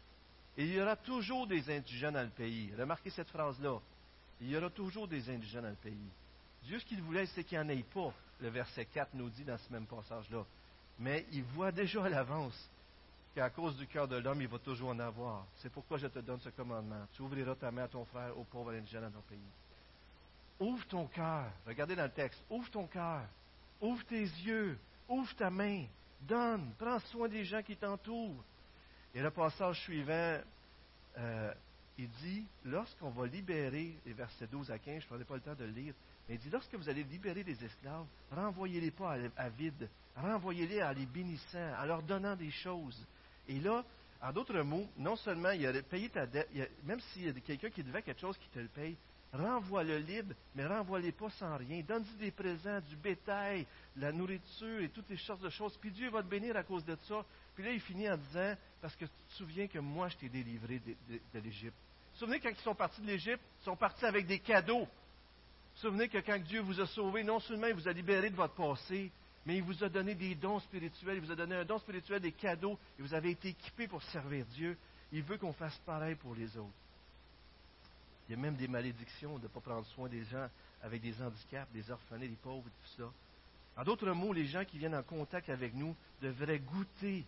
Et 0.57 0.64
il 0.64 0.75
y 0.75 0.81
aura 0.81 0.97
toujours 0.97 1.47
des 1.47 1.71
indigents 1.71 2.12
dans 2.12 2.23
le 2.23 2.31
pays. 2.31 2.73
Remarquez 2.78 3.11
cette 3.11 3.28
phrase-là. 3.28 3.78
Il 4.40 4.50
y 4.50 4.57
aura 4.57 4.71
toujours 4.71 5.09
des 5.09 5.28
indigents 5.28 5.62
dans 5.62 5.71
le 5.71 5.75
pays. 5.75 6.11
Dieu, 6.62 6.78
ce 6.78 6.85
qu'il 6.85 7.02
voulait, 7.02 7.26
c'est 7.26 7.45
qu'il 7.45 7.59
n'y 7.59 7.64
en 7.64 7.69
ait 7.69 7.83
pas. 7.83 8.12
Le 8.40 8.49
verset 8.49 8.87
4 8.87 9.14
nous 9.14 9.31
dit 9.31 9.45
dans 9.45 9.59
ce 9.59 9.73
même 9.73 9.87
passage-là. 9.87 10.45
Mais 10.99 11.26
il 11.33 11.43
voit 11.45 11.73
déjà 11.73 12.05
à 12.05 12.09
l'avance 12.09 12.71
qu'à 13.35 13.50
cause 13.50 13.76
du 13.76 13.87
cœur 13.87 14.09
de 14.09 14.17
l'homme, 14.17 14.41
il 14.41 14.49
va 14.49 14.59
toujours 14.59 14.91
en 14.91 14.99
avoir. 14.99 15.45
C'est 15.57 15.71
pourquoi 15.71 15.99
je 15.99 16.07
te 16.07 16.21
donne 16.21 16.41
ce 16.41 16.49
commandement. 16.49 17.07
Tu 17.15 17.23
ouvriras 17.23 17.55
ta 17.55 17.71
main 17.71 17.85
à 17.85 17.88
ton 17.88 18.05
frère, 18.07 18.37
au 18.38 18.45
pauvre 18.45 18.71
indigent 18.71 19.00
dans 19.00 19.11
ton 19.11 19.21
pays. 19.29 19.38
Ouvre 20.59 20.87
ton 20.87 21.07
cœur. 21.07 21.45
Regardez 21.67 21.95
dans 21.97 22.05
le 22.05 22.11
texte. 22.11 22.43
Ouvre 22.49 22.71
ton 22.71 22.87
cœur. 22.87 23.23
Ouvre 23.81 24.05
tes 24.07 24.23
yeux. 24.23 24.79
Ouvre 25.09 25.35
ta 25.35 25.50
main. 25.50 25.85
Donne. 26.23 26.73
Prends 26.79 26.99
soin 27.00 27.29
des 27.29 27.45
gens 27.45 27.62
qui 27.62 27.76
t'entourent. 27.76 28.43
Et 29.15 29.21
le 29.21 29.31
passage 29.31 29.81
suivant, 29.83 30.41
euh, 31.19 31.55
il 31.99 32.09
dit, 32.23 32.47
lorsqu'on 32.65 33.11
va 33.11 33.26
libérer, 33.26 33.97
les 34.05 34.12
versets 34.12 34.47
12 34.47 34.71
à 34.71 34.79
15, 34.79 34.95
je 34.95 35.05
ne 35.05 35.07
prendrai 35.07 35.25
pas 35.25 35.35
le 35.35 35.41
temps 35.41 35.55
de 35.55 35.65
le 35.65 35.73
lire, 35.73 35.95
mais 36.28 36.35
il 36.35 36.40
dit, 36.40 36.50
lorsque 36.50 36.75
vous 36.75 36.88
allez 36.88 37.04
libérer 37.04 37.42
les 37.45 37.64
esclaves, 37.64 38.06
renvoyez-les 38.33 38.90
pas 38.90 39.16
à, 39.37 39.49
vide, 39.49 39.88
renvoyez-les 40.16 40.83
en 40.83 40.90
les 40.90 41.06
bénissant, 41.06 41.73
en 41.78 41.85
leur 41.85 42.02
donnant 42.02 42.35
des 42.35 42.50
choses. 42.50 43.06
Et 43.49 43.61
là, 43.61 43.85
en 44.21 44.33
d'autres 44.33 44.61
mots, 44.62 44.88
non 44.97 45.14
seulement 45.16 45.50
il 45.50 45.66
a 45.66 45.83
payé 45.83 46.09
ta 46.09 46.26
dette, 46.26 46.49
même 46.83 47.00
s'il 47.00 47.26
y 47.26 47.28
a 47.28 47.33
quelqu'un 47.33 47.71
qui 47.71 47.84
devait 47.84 48.02
quelque 48.02 48.21
chose 48.21 48.36
qui 48.39 48.49
te 48.49 48.58
le 48.58 48.69
paye, 48.69 48.97
renvoie-le 49.32 49.99
libre, 49.99 50.34
mais 50.54 50.67
renvoie-les 50.67 51.12
pas 51.12 51.30
sans 51.30 51.56
rien. 51.56 51.82
Donne-lui 51.86 52.17
des 52.19 52.30
présents, 52.30 52.80
du 52.80 52.97
bétail, 52.97 53.67
la 53.97 54.12
nourriture 54.12 54.80
et 54.80 54.89
toutes 54.89 55.10
les 55.10 55.19
sortes 55.19 55.43
de 55.43 55.50
choses. 55.50 55.76
Puis 55.78 55.91
Dieu 55.91 56.10
va 56.10 56.23
te 56.23 56.28
bénir 56.28 56.56
à 56.56 56.62
cause 56.62 56.84
de 56.84 56.97
ça. 57.08 57.25
Puis 57.54 57.65
là, 57.65 57.73
il 57.73 57.80
finit 57.80 58.08
en 58.08 58.17
disant, 58.17 58.54
parce 58.80 58.97
que 58.97 59.04
tu 59.04 59.10
te 59.28 59.34
souviens 59.34 59.67
que 59.69 59.78
moi, 59.78 60.08
je 60.08 60.17
t'ai 60.17 60.28
délivré 60.28 60.80
de, 61.08 61.41
l'Égypte. 61.41 61.75
Vous 61.75 62.12
vous 62.12 62.19
souvenez, 62.21 62.41
quand 62.41 62.50
ils 62.50 62.62
sont 62.62 62.75
partis 62.75 63.00
de 63.00 63.06
l'Égypte, 63.06 63.43
ils 63.60 63.65
sont 63.65 63.76
partis 63.76 64.04
avec 64.04 64.26
des 64.26 64.39
cadeaux. 64.39 64.89
Souvenez 65.76 66.08
que 66.08 66.19
quand 66.19 66.39
Dieu 66.39 66.60
vous 66.60 66.80
a 66.80 66.86
sauvé, 66.86 67.23
non 67.23 67.41
seulement 67.41 67.67
il 67.67 67.75
vous 67.75 67.89
a 67.89 67.93
libéré 67.93 68.30
de 68.30 68.36
votre 68.36 68.54
passé, 68.54 69.10
mais 69.45 69.56
il 69.56 69.62
vous 69.62 69.84
a 69.84 69.89
donné 69.89 70.15
des 70.15 70.34
dons 70.34 70.58
spirituels, 70.60 71.17
il 71.17 71.21
vous 71.21 71.32
a 71.32 71.36
donné 71.36 71.54
un 71.54 71.65
don 71.65 71.78
spirituel, 71.78 72.21
des 72.21 72.32
cadeaux, 72.32 72.78
et 72.99 73.02
vous 73.02 73.15
avez 73.15 73.30
été 73.30 73.49
équipés 73.49 73.86
pour 73.86 74.02
servir 74.04 74.45
Dieu. 74.47 74.76
Il 75.12 75.23
veut 75.23 75.36
qu'on 75.39 75.52
fasse 75.52 75.78
pareil 75.86 76.17
pour 76.17 76.34
les 76.34 76.56
autres. 76.56 76.73
Il 78.28 78.32
y 78.32 78.39
a 78.39 78.41
même 78.41 78.56
des 78.56 78.67
malédictions 78.67 79.39
de 79.39 79.45
ne 79.45 79.49
pas 79.49 79.60
prendre 79.60 79.86
soin 79.89 80.08
des 80.08 80.25
gens 80.25 80.49
avec 80.82 81.00
des 81.00 81.23
handicaps, 81.23 81.71
des 81.73 81.91
orphelins, 81.91 82.26
des 82.26 82.39
pauvres, 82.43 82.65
tout 82.65 83.02
ça. 83.02 83.10
En 83.76 83.84
d'autres 83.84 84.10
mots, 84.10 84.32
les 84.32 84.47
gens 84.47 84.65
qui 84.65 84.78
viennent 84.78 84.97
en 84.97 85.02
contact 85.02 85.49
avec 85.50 85.75
nous 85.75 85.95
devraient 86.21 86.58
goûter 86.58 87.25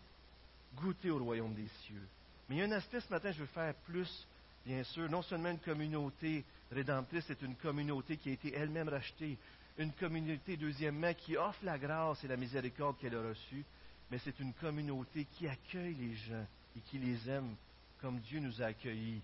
goûter 0.77 1.11
au 1.11 1.19
royaume 1.19 1.55
des 1.55 1.69
cieux. 1.85 2.07
Mais 2.49 2.57
il 2.57 2.59
y 2.59 2.63
a 2.63 2.67
un 2.67 2.73
aspect 2.73 3.01
ce 3.01 3.11
matin, 3.11 3.31
je 3.31 3.41
veux 3.41 3.47
faire 3.47 3.75
plus, 3.87 4.27
bien 4.69 4.85
sûr, 4.85 5.09
non 5.09 5.23
seulement 5.23 5.49
une 5.49 5.59
communauté 5.59 6.45
rédemptrice, 6.71 7.25
c'est 7.27 7.41
une 7.41 7.57
communauté 7.57 8.19
qui 8.19 8.29
a 8.29 8.33
été 8.33 8.53
elle-même 8.53 8.91
rachetée, 8.91 9.39
une 9.79 9.93
communauté, 9.93 10.59
deuxièmement, 10.59 11.15
qui 11.15 11.39
offre 11.39 11.65
la 11.65 11.79
grâce 11.79 12.23
et 12.23 12.29
la 12.29 12.37
miséricorde 12.37 12.99
qu'elle 12.99 13.15
a 13.15 13.29
reçue, 13.29 13.65
mais 14.11 14.19
c'est 14.19 14.39
une 14.41 14.53
communauté 14.53 15.27
qui 15.33 15.49
accueille 15.49 15.95
les 15.95 16.15
gens 16.15 16.47
et 16.77 16.81
qui 16.81 16.99
les 16.99 17.31
aime 17.31 17.55
comme 18.03 18.21
Dieu 18.21 18.41
nous 18.41 18.61
a 18.61 18.67
accueillis 18.67 19.23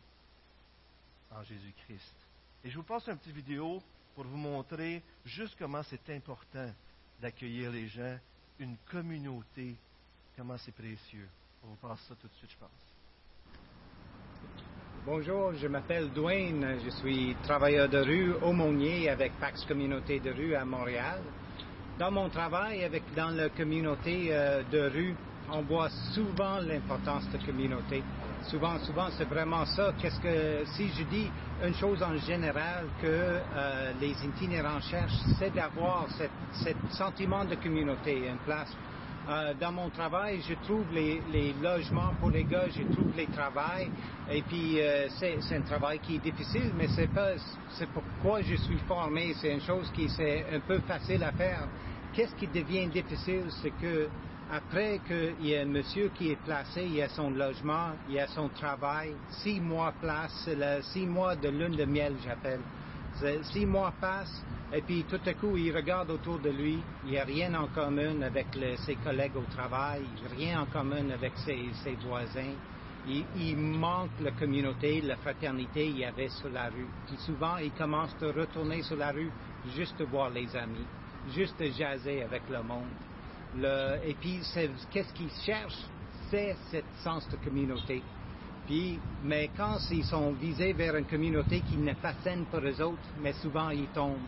en 1.30 1.42
Jésus-Christ. 1.42 2.14
Et 2.64 2.70
je 2.70 2.76
vous 2.76 2.83
passe 2.83 3.07
une 3.09 3.18
petite 3.18 3.37
vidéo 3.37 3.83
pour 4.14 4.24
vous 4.24 4.38
montrer 4.38 5.02
juste 5.26 5.57
comment 5.59 5.83
c'est 5.83 6.09
important 6.09 6.72
d'accueillir 7.20 7.70
les 7.70 7.87
gens, 7.88 8.18
une 8.59 8.78
communauté 8.90 9.76
comment 10.38 10.57
c'est 10.57 10.74
précieux. 10.74 11.28
On 11.62 11.68
vous 11.68 11.76
passe 11.76 12.00
ça 12.09 12.14
tout 12.14 12.28
de 12.28 12.35
suite, 12.35 12.50
je 12.50 12.57
pense. 12.57 12.93
Bonjour, 15.06 15.52
je 15.60 15.68
m'appelle 15.68 16.08
Dwayne, 16.14 16.78
je 16.82 16.88
suis 16.88 17.36
travailleur 17.42 17.90
de 17.90 17.98
rue 17.98 18.32
aumônier 18.42 19.10
avec 19.10 19.32
Pax 19.38 19.62
Communauté 19.66 20.18
de 20.18 20.30
rue 20.30 20.54
à 20.54 20.64
Montréal. 20.64 21.20
Dans 21.98 22.10
mon 22.10 22.30
travail 22.30 22.82
avec 22.82 23.02
dans 23.14 23.28
la 23.28 23.50
communauté 23.50 24.28
euh, 24.30 24.62
de 24.72 24.88
rue, 24.88 25.14
on 25.52 25.60
voit 25.60 25.90
souvent 26.14 26.58
l'importance 26.58 27.28
de 27.30 27.36
communauté. 27.44 28.02
Souvent, 28.44 28.78
souvent, 28.78 29.08
c'est 29.18 29.28
vraiment 29.28 29.66
ça. 29.66 29.92
Qu'est-ce 30.00 30.20
que 30.20 30.64
si 30.74 30.88
je 30.88 31.02
dis 31.02 31.30
une 31.62 31.74
chose 31.74 32.02
en 32.02 32.16
général 32.16 32.86
que 33.02 33.06
euh, 33.06 33.92
les 34.00 34.14
itinérants 34.24 34.80
cherchent, 34.80 35.20
c'est 35.38 35.54
d'avoir 35.54 36.06
ce 36.14 36.70
sentiment 36.96 37.44
de 37.44 37.56
communauté, 37.56 38.26
une 38.26 38.38
place 38.38 38.74
euh, 39.26 39.54
dans 39.58 39.72
mon 39.72 39.88
travail, 39.88 40.42
je 40.46 40.54
trouve 40.66 40.84
les, 40.92 41.54
logements 41.62 42.12
pour 42.20 42.30
les 42.30 42.44
gars, 42.44 42.66
je 42.68 42.82
trouve 42.94 43.10
les 43.16 43.26
travails. 43.26 43.90
Et 44.30 44.42
puis, 44.42 44.80
euh, 44.80 45.08
c'est, 45.18 45.38
un 45.56 45.62
travail 45.62 45.98
qui 46.00 46.16
est 46.16 46.18
difficile, 46.18 46.72
mais 46.76 46.88
c'est 46.88 47.12
pas, 47.12 47.30
c'est 47.70 47.88
pourquoi 47.88 48.42
je 48.42 48.54
suis 48.56 48.78
formé. 48.87 49.34
C'est 49.40 49.52
une 49.52 49.62
chose 49.62 49.90
qui 49.94 50.08
c'est 50.10 50.44
un 50.52 50.60
peu 50.60 50.78
facile 50.80 51.22
à 51.22 51.32
faire. 51.32 51.68
Qu'est-ce 52.12 52.34
qui 52.34 52.46
devient 52.48 52.87
difficile, 52.88 53.44
c'est 53.62 53.72
que 53.80 54.08
après 54.52 55.00
qu'il 55.06 55.48
y 55.48 55.56
a 55.56 55.62
un 55.62 55.66
monsieur 55.66 56.10
qui 56.14 56.30
est 56.30 56.38
placé, 56.44 56.82
il 56.84 56.96
y 56.96 57.02
a 57.02 57.08
son 57.08 57.30
logement, 57.30 57.92
il 58.08 58.16
y 58.16 58.20
a 58.20 58.26
son 58.26 58.48
travail, 58.50 59.14
six 59.42 59.58
mois 59.58 59.94
place, 60.00 60.48
six 60.92 61.06
mois 61.06 61.34
de 61.34 61.48
lune 61.48 61.76
de 61.76 61.84
miel, 61.87 62.14
j'appelle. 62.24 62.60
Six 63.53 63.64
mois 63.64 63.92
passent, 64.00 64.42
et 64.72 64.83
puis 64.83 65.05
tout 65.05 65.20
à 65.24 65.35
coup, 65.35 65.57
il 65.57 65.74
regarde 65.74 66.11
autour 66.11 66.40
de 66.40 66.50
lui, 66.50 66.79
il 67.05 67.12
n'y 67.12 67.18
a 67.18 67.24
rien 67.24 67.55
en 67.55 67.68
commun 67.68 68.22
avec 68.22 68.46
ses 68.85 68.96
collègues 68.96 69.37
au 69.37 69.44
travail, 69.53 70.03
rien 70.37 70.62
en 70.62 70.66
commun 70.66 71.11
avec 71.11 71.33
ses, 71.38 71.96
voisins. 72.05 72.55
Il, 73.07 73.57
manque 73.57 74.18
la 74.20 74.33
communauté, 74.33 75.00
la 75.03 75.16
fraternité 75.16 75.87
qu'il 75.87 75.98
y 75.98 76.05
avait 76.05 76.31
sur 76.31 76.48
la 76.48 76.70
rue. 76.70 76.88
Puis 77.07 77.16
souvent, 77.18 77.59
il 77.59 77.70
commence 77.72 78.16
à 78.20 78.33
retourner 78.33 78.83
sur 78.83 78.96
la 78.96 79.12
rue 79.12 79.31
juste 79.77 80.00
voir 80.03 80.31
les 80.31 80.57
amis, 80.57 80.87
juste 81.35 81.62
jaser 81.77 82.22
avec 82.22 82.42
le 82.50 82.62
monde. 82.62 82.88
et 84.05 84.14
puis, 84.14 84.40
qu'est-ce 84.90 85.12
qu'il 85.12 85.31
cherche? 85.44 85.79
C'est 86.31 86.57
ce 86.72 86.79
sens 87.03 87.29
de 87.29 87.37
communauté. 87.37 88.03
Puis, 88.66 88.98
mais 89.22 89.50
quand 89.57 89.79
ils 89.90 90.05
sont 90.05 90.33
visés 90.33 90.72
vers 90.72 90.96
une 90.96 91.05
communauté 91.05 91.61
qui 91.61 91.77
n'est 91.77 91.94
pas 91.94 92.14
saine 92.22 92.46
pour 92.46 92.61
eux 92.61 92.83
autres, 92.83 93.09
mais 93.20 93.33
souvent 93.35 93.70
ils 93.70 93.88
tombent 93.88 94.22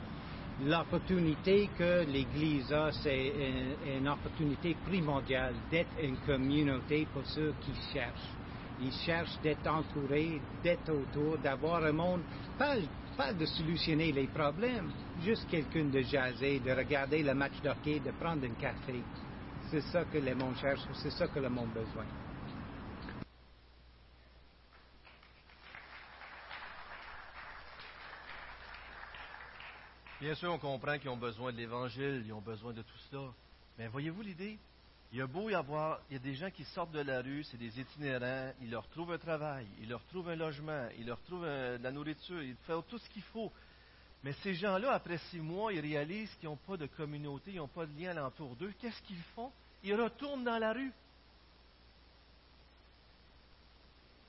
l'opportunité 0.65 1.69
que 1.79 2.05
l'Église 2.05 2.73
a, 2.73 2.91
c'est 2.93 3.33
une, 3.99 4.09
opportunité 4.09 4.75
primordiale 4.87 5.55
d'être 5.71 6.03
une 6.03 6.17
communauté 6.19 7.07
pour 7.13 7.27
ceux 7.27 7.55
qui 7.61 7.73
cherchent. 7.93 8.33
Ils 8.83 8.93
cherchent 8.93 9.39
d'être 9.43 9.67
entourés, 9.67 10.41
d'être 10.63 10.91
autour, 10.91 11.39
d'avoir 11.39 11.85
un 11.85 11.93
monde, 11.93 12.21
pas, 12.59 12.77
pas 13.17 13.33
de 13.33 13.47
solutionner 13.47 14.13
les 14.13 14.27
problèmes, 14.27 14.91
juste 15.25 15.47
quelqu'un 15.51 15.85
de 15.85 16.01
jaser, 16.03 16.61
de 16.61 16.73
regarder 16.73 17.23
le 17.23 17.35
match 17.35 17.55
d'hockey, 17.63 18.01
de 18.01 18.11
prendre 18.13 18.45
un 18.45 18.61
café. 18.61 19.01
c'est 19.71 19.83
ça 19.83 20.05
que 20.05 20.19
le 20.19 20.35
monde 20.35 20.57
cherche, 20.57 20.81
c'est 20.95 21.13
ça 21.13 21.27
que 21.27 21.39
le 21.39 21.49
monde 21.49 21.71
a 21.75 21.81
besoin. 21.81 22.26
Bien 30.21 30.35
sûr, 30.35 30.51
on 30.51 30.59
comprend 30.59 30.99
qu'ils 30.99 31.11
ont 31.11 31.17
besoin 31.17 31.53
de 31.53 31.59
l'Évangile, 31.59 32.23
ils 32.25 32.33
ont 32.33 32.41
besoin 32.41 32.73
de 32.73 32.81
tout 32.81 32.99
cela. 33.11 33.29
Mais 33.79 33.87
voyez-vous 33.89 34.23
l'idée? 34.23 34.59
Il 35.13 35.19
y 35.19 35.23
a 35.23 35.27
beau 35.27 35.51
y 35.51 35.55
avoir, 35.55 36.01
il 36.09 36.15
y 36.15 36.17
a 36.17 36.21
des 36.21 36.35
gens 36.35 36.51
qui 36.51 36.65
sortent 36.65 36.93
de 36.93 37.01
la 37.01 37.21
rue, 37.21 37.45
c'est 37.45 37.59
des 37.59 37.79
itinérants, 37.79 38.53
ils 38.63 38.71
leur 38.71 38.89
trouvent 38.89 39.13
un 39.13 39.19
travail, 39.19 39.67
ils 39.81 39.89
leur 39.89 40.03
trouvent 40.07 40.31
un 40.31 40.37
logement, 40.37 40.89
ils 40.99 41.07
leur 41.07 41.21
trouvent 41.23 41.45
de 41.45 41.79
la 41.83 41.93
nourriture, 41.93 42.43
ils 42.43 42.57
font 42.67 42.83
tout 42.83 42.99
ce 42.99 43.09
qu'il 43.11 43.23
faut. 43.23 43.53
Mais 44.25 44.33
ces 44.43 44.55
gens-là, 44.55 44.93
après 44.93 45.19
six 45.31 45.39
mois, 45.39 45.73
ils 45.73 45.81
réalisent 45.81 46.35
qu'ils 46.41 46.49
n'ont 46.49 46.57
pas 46.57 46.79
de 46.79 46.87
communauté, 46.87 47.53
ils 47.53 47.59
n'ont 47.59 47.69
pas 47.69 47.85
de 47.85 48.01
lien 48.01 48.11
alentour 48.13 48.57
d'eux. 48.57 48.73
Qu'est-ce 48.81 49.03
qu'ils 49.03 49.23
font? 49.35 49.53
Ils 49.85 49.95
retournent 49.95 50.45
dans 50.45 50.59
la 50.59 50.73
rue. 50.73 50.93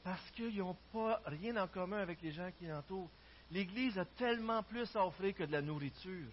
Parce 0.03 0.29
qu'ils 0.31 0.57
n'ont 0.57 0.77
pas 0.91 1.21
rien 1.25 1.55
en 1.57 1.67
commun 1.67 1.97
avec 1.97 2.21
les 2.21 2.33
gens 2.33 2.51
qui 2.59 2.67
l'entourent. 2.67 3.09
L'Église 3.51 3.97
a 3.97 4.05
tellement 4.05 4.63
plus 4.63 4.93
à 4.95 5.05
offrir 5.05 5.33
que 5.33 5.43
de 5.43 5.51
la 5.51 5.61
nourriture 5.61 6.27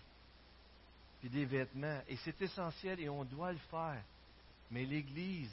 et 1.24 1.28
des 1.28 1.44
vêtements. 1.44 2.00
Et 2.08 2.16
c'est 2.16 2.40
essentiel 2.42 3.00
et 3.00 3.08
on 3.08 3.24
doit 3.24 3.52
le 3.52 3.58
faire. 3.70 4.02
Mais 4.70 4.84
l'Église 4.84 5.52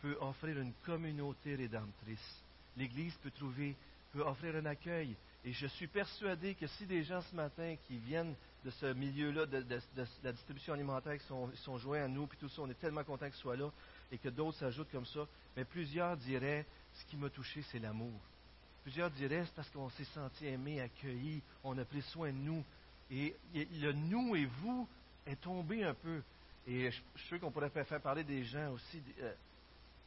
peut 0.00 0.16
offrir 0.20 0.58
une 0.60 0.72
communauté 0.84 1.54
rédemptrice. 1.54 2.42
L'Église 2.76 3.14
peut 3.22 3.30
trouver, 3.30 3.74
peut 4.12 4.22
offrir 4.22 4.56
un 4.56 4.66
accueil. 4.66 5.16
Et 5.44 5.52
je 5.52 5.66
suis 5.66 5.88
persuadé 5.88 6.54
que 6.54 6.66
si 6.66 6.86
des 6.86 7.02
gens 7.02 7.22
ce 7.22 7.34
matin 7.34 7.76
qui 7.86 7.98
viennent 7.98 8.34
de 8.64 8.70
ce 8.70 8.92
milieu-là, 8.92 9.46
de, 9.46 9.64
la 10.22 10.32
distribution 10.32 10.74
alimentaire, 10.74 11.18
qui 11.18 11.26
sont, 11.26 11.78
joints 11.78 12.04
à 12.04 12.08
nous, 12.08 12.26
puis 12.26 12.38
tout 12.38 12.48
ça, 12.48 12.62
on 12.62 12.70
est 12.70 12.78
tellement 12.78 13.02
content 13.02 13.26
qu'ils 13.26 13.40
soient 13.40 13.56
là, 13.56 13.70
et 14.12 14.18
que 14.18 14.28
d'autres 14.28 14.58
s'ajoutent 14.58 14.90
comme 14.92 15.06
ça, 15.06 15.26
mais 15.56 15.64
plusieurs 15.64 16.16
diraient, 16.16 16.64
ce 16.94 17.04
qui 17.06 17.16
m'a 17.16 17.28
touché, 17.28 17.62
c'est 17.72 17.80
l'amour. 17.80 18.20
Plusieurs 18.82 19.10
diraient, 19.10 19.44
c'est 19.44 19.54
parce 19.54 19.70
qu'on 19.70 19.90
s'est 19.90 20.04
senti 20.04 20.46
aimé, 20.46 20.80
accueilli, 20.80 21.40
on 21.62 21.76
a 21.78 21.84
pris 21.84 22.02
soin 22.02 22.28
de 22.28 22.36
nous. 22.36 22.64
Et 23.10 23.36
le 23.54 23.92
nous 23.92 24.34
et 24.34 24.46
vous 24.46 24.88
est 25.26 25.40
tombé 25.40 25.84
un 25.84 25.94
peu. 25.94 26.22
Et 26.66 26.90
je, 26.90 26.96
suis 27.16 27.28
sûr 27.28 27.40
qu'on 27.40 27.50
pourrait 27.50 27.70
faire 27.70 28.00
parler 28.00 28.24
des 28.24 28.44
gens 28.44 28.72
aussi. 28.72 29.02
Euh, 29.20 29.32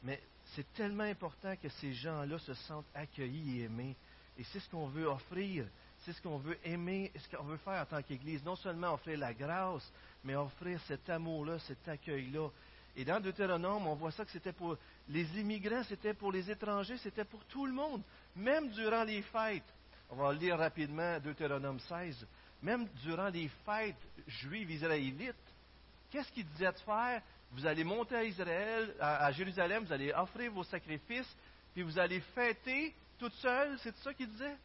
mais 0.03 0.21
c'est 0.53 0.71
tellement 0.73 1.03
important 1.03 1.55
que 1.55 1.69
ces 1.69 1.93
gens-là 1.93 2.37
se 2.39 2.53
sentent 2.53 2.85
accueillis 2.93 3.61
et 3.61 3.63
aimés. 3.63 3.95
Et 4.37 4.43
c'est 4.43 4.59
ce 4.59 4.69
qu'on 4.69 4.87
veut 4.87 5.07
offrir. 5.07 5.65
C'est 5.99 6.13
ce 6.13 6.21
qu'on 6.21 6.37
veut 6.37 6.57
aimer, 6.63 7.11
ce 7.15 7.35
qu'on 7.35 7.43
veut 7.43 7.57
faire 7.57 7.81
en 7.81 7.85
tant 7.85 8.01
qu'Église. 8.01 8.43
Non 8.43 8.55
seulement 8.55 8.93
offrir 8.93 9.17
la 9.17 9.33
grâce, 9.33 9.89
mais 10.23 10.35
offrir 10.35 10.79
cet 10.87 11.09
amour-là, 11.09 11.59
cet 11.59 11.87
accueil-là. 11.87 12.49
Et 12.95 13.03
dans 13.03 13.19
Deutéronome, 13.19 13.87
on 13.87 13.95
voit 13.95 14.11
ça 14.11 14.23
que 14.23 14.31
c'était 14.31 14.53
pour 14.53 14.77
les 15.09 15.25
immigrants, 15.39 15.83
c'était 15.83 16.13
pour 16.13 16.31
les 16.31 16.49
étrangers, 16.49 16.97
c'était 16.97 17.25
pour 17.25 17.43
tout 17.45 17.65
le 17.65 17.73
monde. 17.73 18.01
Même 18.35 18.69
durant 18.69 19.03
les 19.03 19.21
fêtes. 19.21 19.73
On 20.09 20.15
va 20.15 20.33
lire 20.33 20.57
rapidement 20.57 21.19
Deutéronome 21.19 21.79
16. 21.79 22.25
Même 22.61 22.87
durant 23.03 23.29
les 23.29 23.49
fêtes 23.65 23.95
juives 24.27 24.71
israélites, 24.71 25.35
qu'est-ce 26.09 26.31
qu'il 26.31 26.45
disait 26.45 26.71
de 26.71 26.79
faire? 26.79 27.21
Vous 27.51 27.65
allez 27.65 27.83
monter 27.83 28.15
à 28.15 28.23
Israël, 28.23 28.95
à, 28.99 29.31
Jérusalem, 29.31 29.83
vous 29.83 29.93
allez 29.93 30.11
offrir 30.13 30.51
vos 30.51 30.63
sacrifices, 30.63 31.35
puis 31.73 31.83
vous 31.83 31.99
allez 31.99 32.19
fêter 32.33 32.93
toute 33.19 33.33
seule, 33.33 33.77
c'est 33.79 33.95
ça 33.97 34.13
qu'il 34.13 34.29
disait? 34.29 34.57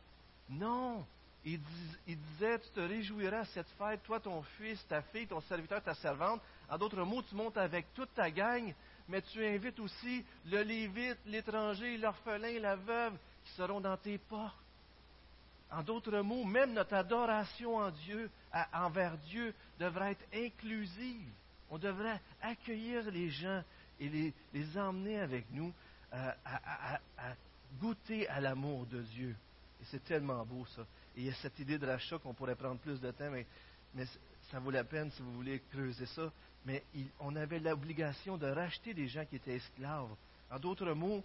Non. 0.49 1.05
Il, 1.45 1.61
disait, 2.07 2.59
tu 2.59 2.69
te 2.71 2.81
réjouiras 2.81 3.40
à 3.40 3.45
cette 3.47 3.69
fête, 3.79 4.03
toi, 4.03 4.21
ton 4.21 4.43
fils, 4.59 4.85
ta 4.87 5.01
fille, 5.03 5.27
ton 5.27 5.40
serviteur, 5.43 5.83
ta 5.83 5.95
servante. 5.95 6.43
En 6.70 6.78
d'autres 6.78 7.02
mots, 7.02 7.22
tu 7.22 7.35
montes 7.35 7.56
avec 7.56 7.92
toute 7.94 8.14
ta 8.14 8.30
gang, 8.30 8.72
mais 9.09 9.20
tu 9.22 9.44
invites 9.44 9.80
aussi 9.80 10.24
le 10.46 10.62
lévite, 10.62 11.18
l'étranger, 11.26 11.98
l'orphelin, 11.98 12.61
la 12.61 12.76
veuve, 12.76 13.14
qui 13.44 13.52
seront 13.52 13.80
dans 13.80 13.96
tes 13.96 14.18
portes. 14.18 14.56
En 15.72 15.83
d'autres 15.83 16.20
mots, 16.20 16.44
même 16.44 16.72
notre 16.72 16.94
adoration 16.94 17.76
en 17.76 17.90
Dieu, 17.90 18.30
envers 18.72 19.16
Dieu 19.18 19.54
devrait 19.78 20.12
être 20.12 20.26
inclusive. 20.33 21.28
On 21.70 21.78
devrait 21.78 22.20
accueillir 22.40 23.11
les 23.11 23.30
gens 23.30 23.62
et 24.00 24.33
les, 24.52 24.78
emmener 24.78 25.20
avec 25.20 25.46
nous 25.52 25.72
euh, 26.12 26.33
à, 26.44 26.98
goûter 27.80 28.28
à 28.28 28.40
l'amour 28.40 28.87
de 28.87 29.02
Dieu. 29.02 29.37
Et 29.80 29.85
c'est 29.87 30.04
tellement 30.04 30.44
beau 30.44 30.66
ça. 30.74 30.83
Et 31.16 31.20
il 31.20 31.26
y 31.26 31.30
a 31.30 31.35
cette 31.35 31.59
idée 31.59 31.78
de 31.78 31.87
rachat 31.87 32.18
qu'on 32.18 32.35
pourrait 32.35 32.56
prendre 32.56 32.80
plus 32.80 33.00
de 33.00 33.11
temps, 33.11 33.30
mais, 33.30 33.46
mais, 33.94 34.06
ça 34.50 34.59
vaut 34.59 34.72
la 34.72 34.83
peine 34.83 35.11
si 35.12 35.22
vous 35.22 35.33
voulez 35.33 35.61
creuser 35.70 36.06
ça. 36.06 36.33
Mais 36.64 36.83
on 37.20 37.35
avait 37.37 37.59
l'obligation 37.59 38.37
de 38.37 38.46
racheter 38.46 38.94
des 38.94 39.09
gens 39.09 39.25
qui 39.25 39.37
étaient 39.37 39.57
esclaves. 39.57 40.11
En 40.51 40.59
d'autres 40.59 40.92
mots, 40.92 41.23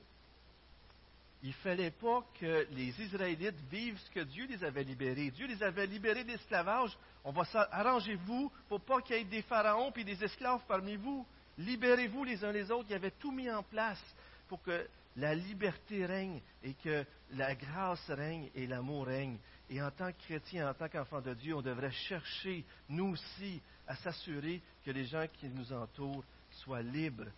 il 1.43 1.49
ne 1.49 1.53
fallait 1.53 1.91
pas 1.91 2.25
que 2.39 2.67
les 2.71 2.99
Israélites 3.01 3.59
vivent 3.69 3.99
ce 3.99 4.09
que 4.11 4.21
Dieu 4.21 4.47
les 4.47 4.63
avait 4.63 4.83
libérés. 4.83 5.31
Dieu 5.31 5.47
les 5.47 5.61
avait 5.61 5.85
libérés 5.85 6.23
d'esclavage. 6.23 6.97
On 7.23 7.31
va 7.31 7.43
arrangez-vous 7.71 8.51
pour 8.67 8.81
pas 8.81 9.01
qu'il 9.01 9.17
y 9.17 9.19
ait 9.19 9.25
des 9.25 9.41
pharaons 9.43 9.91
et 9.95 10.03
des 10.03 10.23
esclaves 10.23 10.61
parmi 10.67 10.95
vous. 10.95 11.25
Libérez-vous 11.57 12.23
les 12.23 12.43
uns 12.43 12.51
les 12.51 12.71
autres. 12.71 12.87
Il 12.89 12.95
avait 12.95 13.11
tout 13.11 13.31
mis 13.31 13.49
en 13.51 13.63
place 13.63 14.01
pour 14.47 14.61
que 14.63 14.87
la 15.17 15.35
liberté 15.35 16.05
règne 16.05 16.41
et 16.63 16.73
que 16.73 17.05
la 17.31 17.55
grâce 17.55 18.09
règne 18.09 18.49
et 18.55 18.67
l'amour 18.67 19.05
règne. 19.05 19.37
Et 19.69 19.81
en 19.81 19.91
tant 19.91 20.11
que 20.11 20.23
chrétien, 20.23 20.69
en 20.69 20.73
tant 20.73 20.89
qu'enfant 20.89 21.21
de 21.21 21.33
Dieu, 21.33 21.55
on 21.55 21.61
devrait 21.61 21.91
chercher, 21.91 22.65
nous 22.89 23.13
aussi, 23.13 23.61
à 23.87 23.95
s'assurer 23.95 24.61
que 24.85 24.91
les 24.91 25.05
gens 25.05 25.25
qui 25.39 25.47
nous 25.47 25.73
entourent 25.73 26.23
soient 26.51 26.81
libres, 26.81 27.29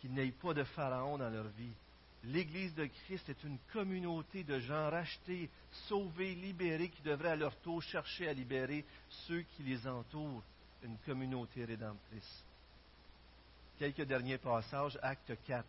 qu'il 0.00 0.12
n'y 0.12 0.20
ait 0.20 0.32
pas 0.32 0.54
de 0.54 0.64
pharaon 0.64 1.18
dans 1.18 1.30
leur 1.30 1.48
vie, 1.48 1.74
L'Église 2.24 2.74
de 2.74 2.86
Christ 2.86 3.28
est 3.28 3.44
une 3.44 3.58
communauté 3.72 4.42
de 4.42 4.58
gens 4.58 4.90
rachetés, 4.90 5.48
sauvés, 5.88 6.34
libérés, 6.34 6.88
qui 6.88 7.02
devraient 7.02 7.30
à 7.30 7.36
leur 7.36 7.54
tour 7.60 7.82
chercher 7.82 8.28
à 8.28 8.32
libérer 8.32 8.84
ceux 9.26 9.42
qui 9.42 9.62
les 9.62 9.86
entourent, 9.86 10.42
une 10.82 10.98
communauté 11.06 11.64
rédemptrice. 11.64 12.44
Quelques 13.78 14.02
derniers 14.02 14.38
passages, 14.38 14.98
acte 15.00 15.32
4. 15.46 15.64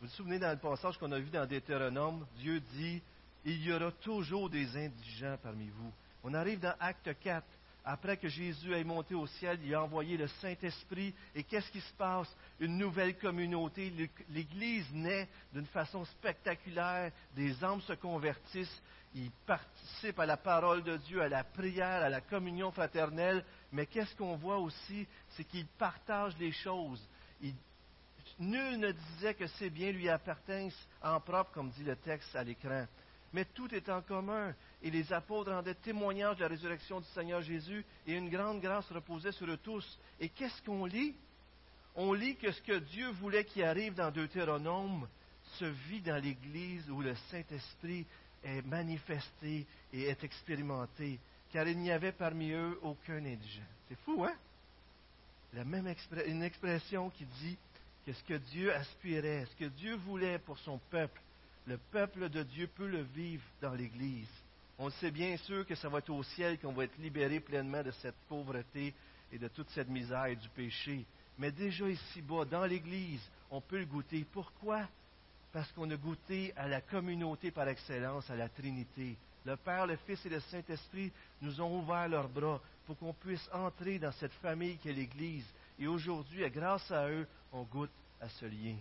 Vous 0.00 0.06
vous 0.06 0.12
souvenez 0.12 0.38
dans 0.38 0.50
le 0.50 0.58
passage 0.58 0.98
qu'on 0.98 1.10
a 1.12 1.18
vu 1.18 1.30
dans 1.30 1.46
Deutéronome, 1.46 2.26
Dieu 2.36 2.60
dit, 2.60 3.02
il 3.44 3.64
y 3.64 3.72
aura 3.72 3.90
toujours 3.90 4.50
des 4.50 4.76
indigents 4.76 5.38
parmi 5.42 5.68
vous. 5.68 5.92
On 6.22 6.34
arrive 6.34 6.60
dans 6.60 6.74
acte 6.78 7.18
4 7.20 7.44
après 7.88 8.18
que 8.18 8.28
Jésus 8.28 8.74
est 8.74 8.84
monté 8.84 9.14
au 9.14 9.26
ciel, 9.26 9.58
il 9.64 9.74
a 9.74 9.82
envoyé 9.82 10.18
le 10.18 10.26
Saint-Esprit. 10.42 11.14
Et 11.34 11.42
qu'est-ce 11.42 11.70
qui 11.70 11.80
se 11.80 11.92
passe? 11.94 12.28
Une 12.60 12.76
nouvelle 12.76 13.16
communauté. 13.16 13.90
L'Église 14.28 14.92
naît 14.92 15.26
d'une 15.54 15.64
façon 15.64 16.04
spectaculaire. 16.04 17.10
Des 17.34 17.64
âmes 17.64 17.80
se 17.80 17.94
convertissent. 17.94 18.82
Ils 19.14 19.30
participent 19.46 20.18
à 20.18 20.26
la 20.26 20.36
parole 20.36 20.82
de 20.82 20.98
Dieu, 20.98 21.22
à 21.22 21.30
la 21.30 21.44
prière, 21.44 22.02
à 22.02 22.10
la 22.10 22.20
communion 22.20 22.70
fraternelle. 22.72 23.42
Mais 23.72 23.86
qu'est-ce 23.86 24.14
qu'on 24.16 24.36
voit 24.36 24.58
aussi? 24.58 25.06
C'est 25.30 25.44
qu'ils 25.44 25.66
partagent 25.78 26.36
les 26.38 26.52
choses. 26.52 27.02
nul 28.38 28.80
ne 28.80 28.92
disait 28.92 29.32
que 29.32 29.46
ces 29.46 29.70
biens 29.70 29.92
lui 29.92 30.10
appartiennent 30.10 30.70
en 31.02 31.20
propre, 31.20 31.52
comme 31.52 31.70
dit 31.70 31.84
le 31.84 31.96
texte 31.96 32.36
à 32.36 32.44
l'écran 32.44 32.84
mais 33.32 33.44
tout 33.44 33.72
est 33.74 33.88
en 33.88 34.02
commun. 34.02 34.54
Et 34.82 34.90
les 34.90 35.12
apôtres 35.12 35.50
rendaient 35.50 35.74
témoignage 35.74 36.36
de 36.36 36.42
la 36.42 36.48
résurrection 36.48 37.00
du 37.00 37.06
Seigneur 37.08 37.42
Jésus, 37.42 37.84
et 38.06 38.14
une 38.14 38.30
grande 38.30 38.60
grâce 38.60 38.90
reposait 38.92 39.32
sur 39.32 39.48
eux 39.50 39.56
tous. 39.56 39.98
Et 40.20 40.28
qu'est-ce 40.28 40.62
qu'on 40.62 40.84
lit? 40.84 41.14
On 41.96 42.12
lit 42.12 42.36
que 42.36 42.52
ce 42.52 42.62
que 42.62 42.78
Dieu 42.78 43.10
voulait 43.10 43.44
qui 43.44 43.62
arrive 43.62 43.94
dans 43.94 44.12
Deutéronome 44.12 45.08
se 45.58 45.64
vit 45.64 46.00
dans 46.00 46.22
l'Église 46.22 46.88
où 46.90 47.00
le 47.00 47.14
Saint-Esprit 47.30 48.06
est 48.44 48.62
manifesté 48.62 49.66
et 49.92 50.02
est 50.04 50.22
expérimenté, 50.22 51.18
car 51.52 51.66
il 51.66 51.78
n'y 51.78 51.90
avait 51.90 52.12
parmi 52.12 52.52
eux 52.52 52.78
aucun 52.82 53.16
indigent. 53.16 53.62
C'est 53.88 53.98
fou, 54.04 54.24
hein? 54.24 54.34
La 55.54 55.64
même 55.64 55.92
une 56.26 56.42
expression 56.42 57.10
qui 57.10 57.24
dit 57.40 57.56
que 58.06 58.12
ce 58.12 58.22
que 58.22 58.34
Dieu 58.34 58.72
aspirait, 58.72 59.46
ce 59.46 59.56
que 59.56 59.70
Dieu 59.70 59.96
voulait 59.96 60.38
pour 60.38 60.58
son 60.58 60.78
peuple, 60.90 61.20
le 61.66 61.78
peuple 61.90 62.28
de 62.28 62.42
Dieu 62.42 62.68
peut 62.68 62.86
le 62.86 63.02
vivre 63.02 63.42
dans 63.60 63.74
l'Église. 63.74 64.28
On 64.78 64.90
sait 64.90 65.10
bien 65.10 65.36
sûr 65.38 65.66
que 65.66 65.74
ça 65.74 65.88
va 65.88 65.98
être 65.98 66.10
au 66.10 66.22
ciel 66.22 66.58
qu'on 66.58 66.72
va 66.72 66.84
être 66.84 66.98
libéré 66.98 67.40
pleinement 67.40 67.82
de 67.82 67.90
cette 67.90 68.14
pauvreté 68.28 68.94
et 69.32 69.38
de 69.38 69.48
toute 69.48 69.68
cette 69.70 69.88
misère 69.88 70.26
et 70.26 70.36
du 70.36 70.48
péché. 70.50 71.04
Mais 71.36 71.50
déjà 71.50 71.88
ici-bas, 71.88 72.44
dans 72.44 72.64
l'Église, 72.64 73.22
on 73.50 73.60
peut 73.60 73.78
le 73.78 73.86
goûter. 73.86 74.24
Pourquoi? 74.32 74.88
Parce 75.52 75.70
qu'on 75.72 75.90
a 75.90 75.96
goûté 75.96 76.52
à 76.56 76.68
la 76.68 76.80
communauté 76.80 77.50
par 77.50 77.68
excellence, 77.68 78.30
à 78.30 78.36
la 78.36 78.48
Trinité. 78.48 79.16
Le 79.44 79.56
Père, 79.56 79.86
le 79.86 79.96
Fils 79.96 80.24
et 80.26 80.28
le 80.28 80.40
Saint-Esprit 80.40 81.10
nous 81.40 81.60
ont 81.60 81.80
ouvert 81.80 82.08
leurs 82.08 82.28
bras 82.28 82.60
pour 82.86 82.98
qu'on 82.98 83.14
puisse 83.14 83.48
entrer 83.52 83.98
dans 83.98 84.12
cette 84.12 84.32
famille 84.34 84.78
qu'est 84.78 84.92
l'Église. 84.92 85.46
Et 85.78 85.86
aujourd'hui, 85.86 86.48
grâce 86.50 86.90
à 86.90 87.08
eux, 87.08 87.26
on 87.52 87.62
goûte 87.62 87.90
à 88.20 88.28
ce 88.28 88.44
lien. 88.44 88.76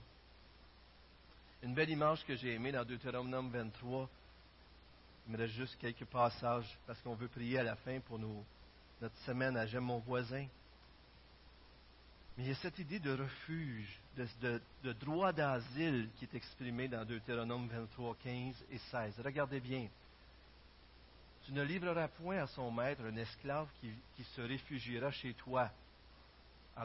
Une 1.63 1.73
belle 1.73 1.89
image 1.89 2.23
que 2.25 2.35
j'ai 2.35 2.53
aimée 2.53 2.71
dans 2.71 2.85
Deutéronome 2.85 3.49
23. 3.49 4.09
Il 5.27 5.33
me 5.33 5.37
reste 5.39 5.55
juste 5.55 5.77
quelques 5.77 6.05
passages 6.05 6.77
parce 6.85 7.01
qu'on 7.01 7.15
veut 7.15 7.27
prier 7.27 7.59
à 7.59 7.63
la 7.63 7.75
fin 7.75 7.99
pour 7.99 8.17
notre 8.17 9.17
semaine 9.25 9.57
à 9.57 9.65
J'aime 9.65 9.83
mon 9.83 9.99
voisin. 9.99 10.45
Mais 12.37 12.43
il 12.45 12.49
y 12.49 12.51
a 12.51 12.55
cette 12.55 12.79
idée 12.79 12.99
de 12.99 13.11
refuge, 13.11 13.99
de, 14.15 14.93
droit 14.93 15.33
d'asile 15.33 16.09
qui 16.17 16.25
est 16.25 16.33
exprimée 16.33 16.87
dans 16.87 17.03
Deutéronome 17.03 17.67
23, 17.67 18.15
15 18.23 18.55
et 18.71 18.77
16. 18.77 19.19
Regardez 19.25 19.59
bien. 19.59 19.87
Tu 21.45 21.51
ne 21.51 21.63
livreras 21.63 22.07
point 22.07 22.37
à 22.37 22.47
son 22.47 22.71
maître 22.71 23.01
un 23.03 23.17
esclave 23.17 23.67
qui, 23.81 24.23
se 24.35 24.41
réfugiera 24.41 25.11
chez 25.11 25.33
toi. 25.33 25.69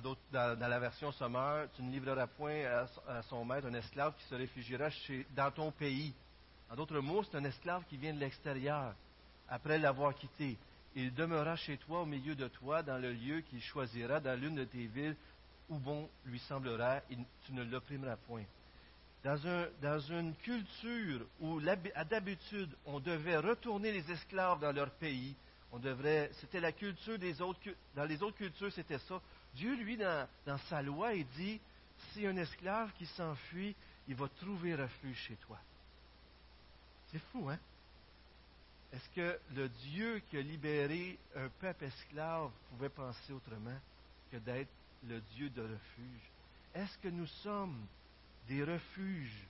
Dans, 0.03 0.17
la 0.33 0.81
version 0.81 1.13
sommaire, 1.13 1.69
tu 1.77 1.83
ne 1.83 1.93
livreras 1.93 2.27
point 2.27 2.65
à, 3.07 3.23
son 3.25 3.45
maître 3.45 3.69
un 3.69 3.75
esclave 3.75 4.15
qui 4.17 4.25
se 4.25 4.35
réfugiera 4.35 4.89
dans 5.37 5.51
ton 5.53 5.71
pays. 5.71 6.13
En 6.73 6.75
d'autres 6.75 7.01
mots, 7.01 7.23
c'est 7.23 7.37
un 7.37 7.45
esclave 7.45 7.85
qui 7.91 7.99
vient 7.99 8.15
de 8.15 8.19
l'extérieur, 8.19 8.95
après 9.51 9.77
l'avoir 9.79 10.15
quitté. 10.15 10.57
Il 10.95 11.13
demeurera 11.13 11.55
chez 11.55 11.77
toi, 11.77 12.01
au 12.01 12.07
milieu 12.07 12.35
de 12.35 12.49
toi, 12.49 12.83
dans 12.83 12.97
le 12.97 13.13
lieu 13.13 13.43
qu'il 13.43 13.61
choisira, 13.61 14.21
dans 14.21 14.41
l'une 14.41 14.55
de 14.55 14.65
tes 14.65 14.87
villes, 14.87 15.17
où 15.69 15.79
bon 15.79 16.09
lui 16.25 16.39
semblera, 16.39 17.03
et 17.11 17.19
tu 17.45 17.53
ne 17.53 17.63
l'opprimeras 17.63 18.17
point. 18.17 18.45
Dans, 19.23 20.01
une 20.01 20.35
culture 20.37 21.27
où 21.41 21.61
d'habitude 21.61 22.75
on 22.87 23.01
devait 23.01 23.37
retourner 23.37 23.93
les 23.93 24.11
esclaves 24.11 24.59
dans 24.61 24.73
leur 24.73 24.91
pays, 24.93 25.37
c'était 26.41 26.61
la 26.61 26.73
culture 26.73 27.19
des 27.19 27.43
autres, 27.43 27.61
dans 27.95 28.05
les 28.07 28.23
autres 28.23 28.39
cultures 28.39 28.73
c'était 28.73 28.99
ça. 28.99 29.21
Dieu, 29.55 29.77
lui, 29.77 29.99
dans, 29.99 30.27
dans 30.47 30.59
sa 30.71 30.81
loi, 30.81 31.13
il 31.13 31.27
dit, 31.37 31.61
si 32.13 32.27
un 32.27 32.37
esclave 32.39 32.91
qui 32.97 33.05
s'enfuit, 33.05 33.77
il 34.09 34.15
va 34.15 34.27
trouver 34.41 34.75
refuge 34.75 35.19
chez 35.19 35.37
toi. 35.37 35.59
C'est 37.13 37.21
fou, 37.31 37.49
hein? 37.51 37.59
Est-ce 38.93 39.09
que 39.15 39.39
le 39.55 39.69
Dieu 39.69 40.23
qui 40.29 40.39
a 40.39 40.43
libéré 40.43 41.19
un 41.37 41.49
peuple 41.61 41.85
esclave 41.85 42.51
pouvait 42.71 42.89
penser 42.89 43.33
autrement 43.33 43.79
que 44.31 44.39
d'être 44.39 44.71
le 45.09 45.21
Dieu 45.35 45.51
de 45.51 45.63
refuge? 45.63 46.31
Est-ce 46.75 46.97
que 46.99 47.09
nous 47.09 47.27
sommes 47.27 47.87
des 48.49 48.65
refuges, 48.65 49.47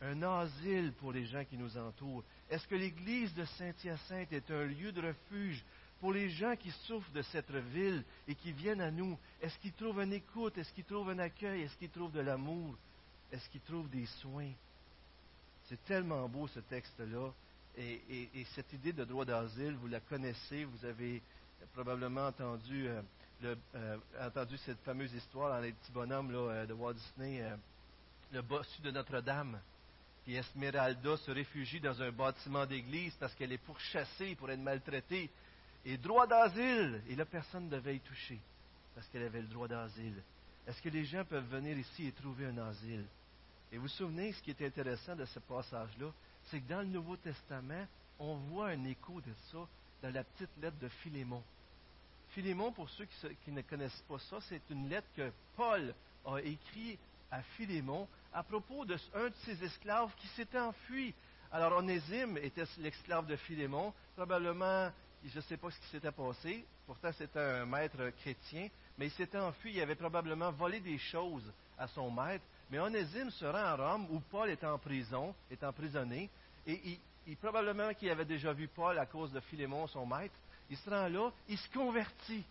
un 0.00 0.22
asile 0.22 0.92
pour 0.98 1.12
les 1.12 1.26
gens 1.26 1.44
qui 1.44 1.56
nous 1.56 1.76
entourent? 1.76 2.24
Est-ce 2.48 2.66
que 2.66 2.74
l'Église 2.74 3.34
de 3.34 3.44
Saint-Hyacinthe 3.44 4.32
est 4.32 4.50
un 4.50 4.64
lieu 4.64 4.92
de 4.92 5.06
refuge 5.06 5.64
pour 6.00 6.12
les 6.12 6.30
gens 6.30 6.56
qui 6.56 6.70
souffrent 6.86 7.10
de 7.12 7.22
cette 7.22 7.50
ville 7.50 8.04
et 8.26 8.34
qui 8.34 8.52
viennent 8.52 8.80
à 8.80 8.90
nous? 8.90 9.18
Est-ce 9.40 9.58
qu'ils 9.58 9.72
trouvent 9.72 10.00
une 10.00 10.12
écoute? 10.12 10.58
Est-ce 10.58 10.72
qu'ils 10.72 10.84
trouvent 10.84 11.10
un 11.10 11.18
accueil? 11.18 11.62
Est-ce 11.62 11.76
qu'ils 11.76 11.90
trouvent 11.90 12.12
de 12.12 12.20
l'amour? 12.20 12.76
Est-ce 13.32 13.48
qu'ils 13.50 13.60
trouvent 13.60 13.90
des 13.90 14.06
soins? 14.06 14.52
C'est 15.70 15.84
tellement 15.84 16.28
beau 16.28 16.48
ce 16.48 16.58
texte-là. 16.58 17.30
Et, 17.78 18.44
cette 18.56 18.72
idée 18.72 18.92
de 18.92 19.04
droit 19.04 19.24
d'asile, 19.24 19.76
vous 19.76 19.86
la 19.86 20.00
connaissez, 20.00 20.64
vous 20.64 20.84
avez 20.84 21.22
probablement 21.74 22.26
entendu, 22.26 22.88
euh, 22.88 23.54
euh, 23.76 23.96
entendu 24.20 24.56
cette 24.58 24.80
fameuse 24.80 25.14
histoire 25.14 25.50
dans 25.50 25.60
les 25.60 25.70
petits 25.70 25.92
bonhommes 25.92 26.32
euh, 26.34 26.66
de 26.66 26.72
Walt 26.72 26.94
Disney, 26.94 27.48
le 28.32 28.42
bossu 28.42 28.82
de 28.82 28.90
Notre-Dame. 28.90 29.60
Puis 30.24 30.34
Esmeralda 30.34 31.16
se 31.18 31.30
réfugie 31.30 31.78
dans 31.78 32.02
un 32.02 32.10
bâtiment 32.10 32.66
d'église 32.66 33.14
parce 33.20 33.32
qu'elle 33.36 33.52
est 33.52 33.58
pourchassée 33.58 34.34
pour 34.34 34.50
être 34.50 34.58
maltraitée. 34.58 35.30
Et 35.84 35.96
droit 35.96 36.26
d'asile, 36.26 37.00
et 37.08 37.14
là 37.14 37.24
personne 37.24 37.66
ne 37.66 37.70
devait 37.70 37.94
y 37.94 38.00
toucher 38.00 38.40
parce 38.96 39.06
qu'elle 39.06 39.22
avait 39.22 39.40
le 39.40 39.46
droit 39.46 39.68
d'asile. 39.68 40.20
Est-ce 40.66 40.82
que 40.82 40.88
les 40.88 41.04
gens 41.04 41.24
peuvent 41.24 41.48
venir 41.48 41.78
ici 41.78 42.08
et 42.08 42.12
trouver 42.12 42.46
un 42.46 42.58
asile? 42.58 43.06
Et 43.72 43.76
vous 43.76 43.82
vous 43.82 43.88
souvenez, 43.88 44.32
ce 44.32 44.42
qui 44.42 44.50
est 44.50 44.62
intéressant 44.62 45.14
de 45.14 45.24
ce 45.26 45.38
passage-là, 45.38 46.10
c'est 46.44 46.60
que 46.60 46.68
dans 46.68 46.80
le 46.80 46.86
Nouveau 46.86 47.16
Testament, 47.16 47.86
on 48.18 48.34
voit 48.34 48.68
un 48.68 48.84
écho 48.84 49.20
de 49.20 49.32
ça 49.52 49.58
dans 50.02 50.12
la 50.12 50.24
petite 50.24 50.50
lettre 50.60 50.78
de 50.78 50.88
Philémon. 50.88 51.42
Philémon, 52.30 52.72
pour 52.72 52.88
ceux 52.90 53.06
qui, 53.44 53.50
ne 53.50 53.62
connaissent 53.62 54.04
pas 54.08 54.18
ça, 54.18 54.38
c'est 54.48 54.62
une 54.70 54.88
lettre 54.88 55.08
que 55.16 55.30
Paul 55.56 55.94
a 56.24 56.38
écrite 56.38 56.98
à 57.30 57.42
Philémon 57.42 58.08
à 58.32 58.42
propos 58.42 58.84
d'un 58.84 58.96
de, 58.96 59.28
de 59.28 59.34
ses 59.44 59.64
esclaves 59.64 60.12
qui 60.16 60.26
s'était 60.28 60.58
enfui. 60.58 61.14
Alors 61.52 61.76
Onésime 61.78 62.38
était 62.38 62.64
l'esclave 62.78 63.26
de 63.26 63.36
Philémon. 63.36 63.92
Probablement, 64.16 64.90
je 65.24 65.36
ne 65.36 65.42
sais 65.42 65.56
pas 65.56 65.70
ce 65.70 65.78
qui 65.80 65.86
s'était 65.88 66.12
passé. 66.12 66.64
Pourtant, 66.86 67.10
c'était 67.12 67.40
un 67.40 67.66
maître 67.66 68.10
chrétien. 68.20 68.68
Mais 68.98 69.06
il 69.06 69.12
s'était 69.12 69.38
enfui. 69.38 69.72
Il 69.74 69.80
avait 69.80 69.96
probablement 69.96 70.52
volé 70.52 70.80
des 70.80 70.98
choses 70.98 71.52
à 71.78 71.88
son 71.88 72.10
maître. 72.10 72.44
Mais 72.70 72.78
Onésime 72.78 73.30
se 73.30 73.44
rend 73.44 73.54
à 73.54 73.74
Rome 73.74 74.06
où 74.10 74.20
Paul 74.20 74.48
est 74.48 74.62
en 74.62 74.78
prison, 74.78 75.34
est 75.50 75.62
emprisonné, 75.64 76.30
et 76.66 76.98
il, 77.26 77.36
probablement 77.36 77.92
qu'il 77.94 78.10
avait 78.10 78.24
déjà 78.24 78.52
vu 78.52 78.68
Paul 78.68 78.98
à 78.98 79.06
cause 79.06 79.32
de 79.32 79.40
Philémon, 79.40 79.86
son 79.88 80.06
maître. 80.06 80.34
Il 80.68 80.76
se 80.76 80.88
rend 80.88 81.08
là, 81.08 81.30
il 81.48 81.58
se 81.58 81.68
convertit. 81.70 82.44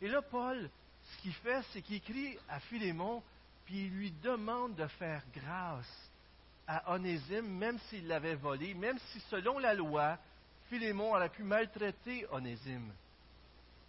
Et 0.00 0.08
là, 0.08 0.22
Paul, 0.22 0.68
ce 1.04 1.22
qu'il 1.22 1.34
fait, 1.34 1.62
c'est 1.72 1.82
qu'il 1.82 1.96
écrit 1.96 2.36
à 2.48 2.58
Philémon, 2.60 3.22
puis 3.64 3.86
il 3.86 3.90
lui 3.90 4.10
demande 4.22 4.74
de 4.74 4.86
faire 4.86 5.22
grâce 5.32 6.10
à 6.66 6.94
Onésime, 6.94 7.46
même 7.46 7.78
s'il 7.88 8.08
l'avait 8.08 8.34
volé, 8.34 8.74
même 8.74 8.98
si 9.12 9.20
selon 9.30 9.58
la 9.58 9.74
loi, 9.74 10.18
Philémon 10.68 11.14
aurait 11.14 11.28
pu 11.28 11.44
maltraiter 11.44 12.26
Onésime. 12.32 12.92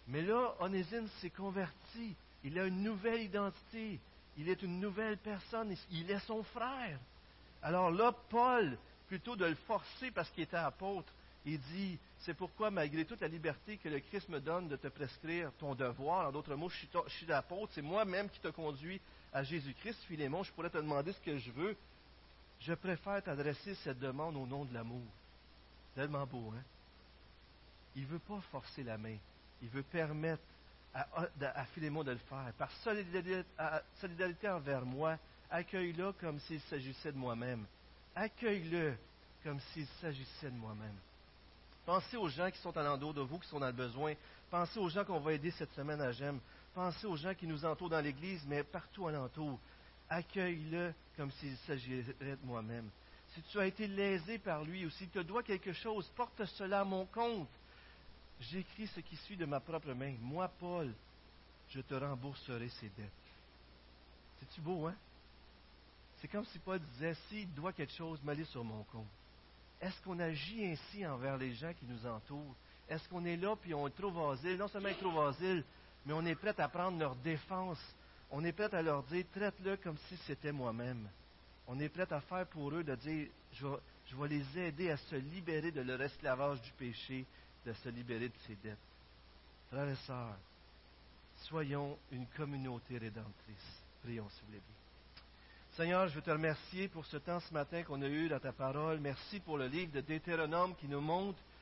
Mais 0.08 0.22
là, 0.22 0.54
Onésime 0.60 1.08
s'est 1.20 1.30
converti. 1.30 2.14
Il 2.44 2.58
a 2.58 2.66
une 2.66 2.82
nouvelle 2.82 3.22
identité 3.22 3.98
il 4.36 4.48
est 4.48 4.62
une 4.62 4.80
nouvelle 4.80 5.18
personne, 5.18 5.74
il 5.90 6.10
est 6.10 6.26
son 6.26 6.42
frère. 6.42 6.98
Alors 7.62 7.90
là, 7.90 8.12
Paul, 8.30 8.76
plutôt 9.06 9.36
de 9.36 9.44
le 9.44 9.54
forcer 9.54 10.10
parce 10.10 10.30
qu'il 10.30 10.42
était 10.42 10.56
apôtre, 10.56 11.12
il 11.46 11.60
dit, 11.60 11.98
c'est 12.20 12.34
pourquoi, 12.34 12.70
malgré 12.70 13.04
toute 13.04 13.20
la 13.20 13.28
liberté 13.28 13.76
que 13.76 13.88
le 13.88 14.00
Christ 14.00 14.28
me 14.30 14.40
donne 14.40 14.68
de 14.68 14.76
te 14.76 14.88
prescrire 14.88 15.52
ton 15.58 15.74
devoir, 15.74 16.28
en 16.28 16.32
d'autres 16.32 16.54
mots, 16.54 16.70
je 16.70 16.86
suis, 17.08 17.26
l'apôtre, 17.26 17.72
c'est 17.74 17.82
moi-même 17.82 18.30
qui 18.30 18.40
te 18.40 18.48
conduis 18.48 19.00
à 19.32 19.42
Jésus-Christ, 19.42 19.98
Philémon, 20.08 20.42
je 20.42 20.52
pourrais 20.52 20.70
te 20.70 20.78
demander 20.78 21.12
ce 21.12 21.20
que 21.20 21.36
je 21.36 21.50
veux. 21.50 21.76
Je 22.60 22.72
préfère 22.72 23.22
t'adresser 23.22 23.74
cette 23.76 23.98
demande 23.98 24.36
au 24.36 24.46
nom 24.46 24.64
de 24.64 24.72
l'amour. 24.72 25.04
Tellement 25.94 26.26
beau, 26.26 26.52
hein? 26.56 26.62
Il 27.94 28.02
ne 28.02 28.08
veut 28.08 28.18
pas 28.20 28.40
forcer 28.50 28.82
la 28.82 28.96
main. 28.96 29.16
Il 29.62 29.68
veut 29.68 29.82
permettre 29.82 30.42
à, 30.94 31.64
Philémon 31.74 32.04
de 32.04 32.12
le 32.12 32.18
faire. 32.18 32.52
Par 32.56 32.70
solidarité, 34.00 34.48
envers 34.48 34.84
moi, 34.84 35.18
accueille-le 35.50 36.12
comme 36.12 36.38
s'il 36.40 36.60
s'agissait 36.62 37.12
de 37.12 37.18
moi-même. 37.18 37.66
Accueille-le 38.14 38.94
comme 39.42 39.60
s'il 39.72 39.86
s'agissait 40.00 40.50
de 40.50 40.56
moi-même. 40.56 40.96
Pensez 41.84 42.16
aux 42.16 42.28
gens 42.28 42.50
qui 42.50 42.58
sont 42.58 42.76
en 42.78 42.86
endos 42.86 43.12
de 43.12 43.20
vous, 43.20 43.38
qui 43.38 43.48
sont 43.48 43.60
dans 43.60 43.72
besoin. 43.72 44.14
Pensez 44.50 44.78
aux 44.78 44.88
gens 44.88 45.04
qu'on 45.04 45.20
va 45.20 45.32
aider 45.32 45.50
cette 45.50 45.72
semaine 45.74 46.00
à 46.00 46.12
GEM. 46.12 46.38
Pensez 46.74 47.06
aux 47.06 47.16
gens 47.16 47.34
qui 47.34 47.46
nous 47.46 47.64
entourent 47.64 47.90
dans 47.90 48.00
l'Église, 48.00 48.44
mais 48.46 48.62
partout 48.62 49.06
alentour. 49.06 49.58
Accueille-le 50.08 50.94
comme 51.16 51.30
s'il 51.32 51.56
s'agissait 51.58 52.14
de 52.20 52.38
moi-même. 52.44 52.88
Si 53.34 53.42
tu 53.42 53.58
as 53.58 53.66
été 53.66 53.86
lésé 53.86 54.38
par 54.38 54.62
lui 54.64 54.86
ou 54.86 54.90
s'il 54.90 55.08
te 55.08 55.18
doit 55.18 55.42
quelque 55.42 55.72
chose, 55.72 56.08
porte 56.16 56.44
cela 56.44 56.80
à 56.80 56.84
mon 56.84 57.04
compte. 57.06 57.48
J'écris 58.40 58.86
ce 58.88 59.00
qui 59.00 59.16
suit 59.16 59.36
de 59.36 59.46
ma 59.46 59.60
propre 59.60 59.92
main. 59.92 60.14
Moi, 60.20 60.48
Paul, 60.58 60.92
je 61.68 61.80
te 61.80 61.94
rembourserai 61.94 62.68
ces 62.80 62.88
dettes. 62.90 63.10
C'est-tu 64.40 64.60
beau, 64.60 64.86
hein? 64.86 64.94
C'est 66.20 66.28
comme 66.28 66.44
si 66.46 66.58
Paul 66.58 66.80
disait, 66.80 67.14
s'il 67.28 67.52
doit 67.54 67.72
quelque 67.72 67.92
chose, 67.92 68.22
mets 68.22 68.42
sur 68.44 68.64
mon 68.64 68.82
compte. 68.84 69.06
Est-ce 69.80 70.00
qu'on 70.02 70.18
agit 70.20 70.66
ainsi 70.66 71.06
envers 71.06 71.36
les 71.36 71.52
gens 71.52 71.72
qui 71.74 71.84
nous 71.86 72.06
entourent? 72.06 72.54
Est-ce 72.88 73.08
qu'on 73.08 73.24
est 73.24 73.36
là 73.36 73.56
puis 73.56 73.74
on 73.74 73.88
trouve 73.90 74.18
asile? 74.30 74.56
Non 74.56 74.68
seulement 74.68 74.92
trouvent 74.98 75.26
asile, 75.26 75.64
mais 76.06 76.12
on 76.12 76.24
est 76.24 76.34
prêt 76.34 76.58
à 76.58 76.68
prendre 76.68 76.98
leur 76.98 77.14
défense. 77.16 77.80
On 78.30 78.44
est 78.44 78.52
prêt 78.52 78.74
à 78.74 78.82
leur 78.82 79.02
dire, 79.04 79.24
traite-le 79.32 79.76
comme 79.76 79.98
si 80.08 80.16
c'était 80.26 80.52
moi-même. 80.52 81.08
On 81.66 81.78
est 81.78 81.88
prêt 81.88 82.10
à 82.10 82.20
faire 82.20 82.46
pour 82.46 82.72
eux 82.72 82.84
de 82.84 82.94
dire, 82.94 83.28
je 83.52 83.66
vais, 83.66 83.76
je 84.06 84.16
vais 84.16 84.28
les 84.28 84.58
aider 84.58 84.90
à 84.90 84.96
se 84.96 85.16
libérer 85.16 85.70
de 85.70 85.80
leur 85.80 86.00
esclavage 86.00 86.60
du 86.62 86.72
péché 86.72 87.26
de 87.66 87.72
se 87.72 87.88
libérer 87.88 88.28
de 88.28 88.38
ses 88.46 88.56
dettes. 88.56 88.78
Frères 89.70 89.88
et 89.88 89.96
sœurs, 90.06 90.36
soyons 91.44 91.98
une 92.12 92.26
communauté 92.36 92.98
rédemptrice. 92.98 93.82
Prions, 94.02 94.28
s'il 94.30 94.44
vous 94.44 94.50
plaît. 94.52 94.60
Seigneur, 95.76 96.06
je 96.06 96.14
veux 96.14 96.22
te 96.22 96.30
remercier 96.30 96.86
pour 96.88 97.04
ce 97.06 97.16
temps 97.16 97.40
ce 97.40 97.52
matin 97.52 97.82
qu'on 97.82 98.00
a 98.02 98.06
eu 98.08 98.28
dans 98.28 98.38
ta 98.38 98.52
parole. 98.52 99.00
Merci 99.00 99.40
pour 99.40 99.58
le 99.58 99.66
livre 99.66 99.92
de 99.92 100.00
Deutéronome 100.00 100.76
qui 100.76 100.86
nous 100.86 101.00
montre 101.00 101.38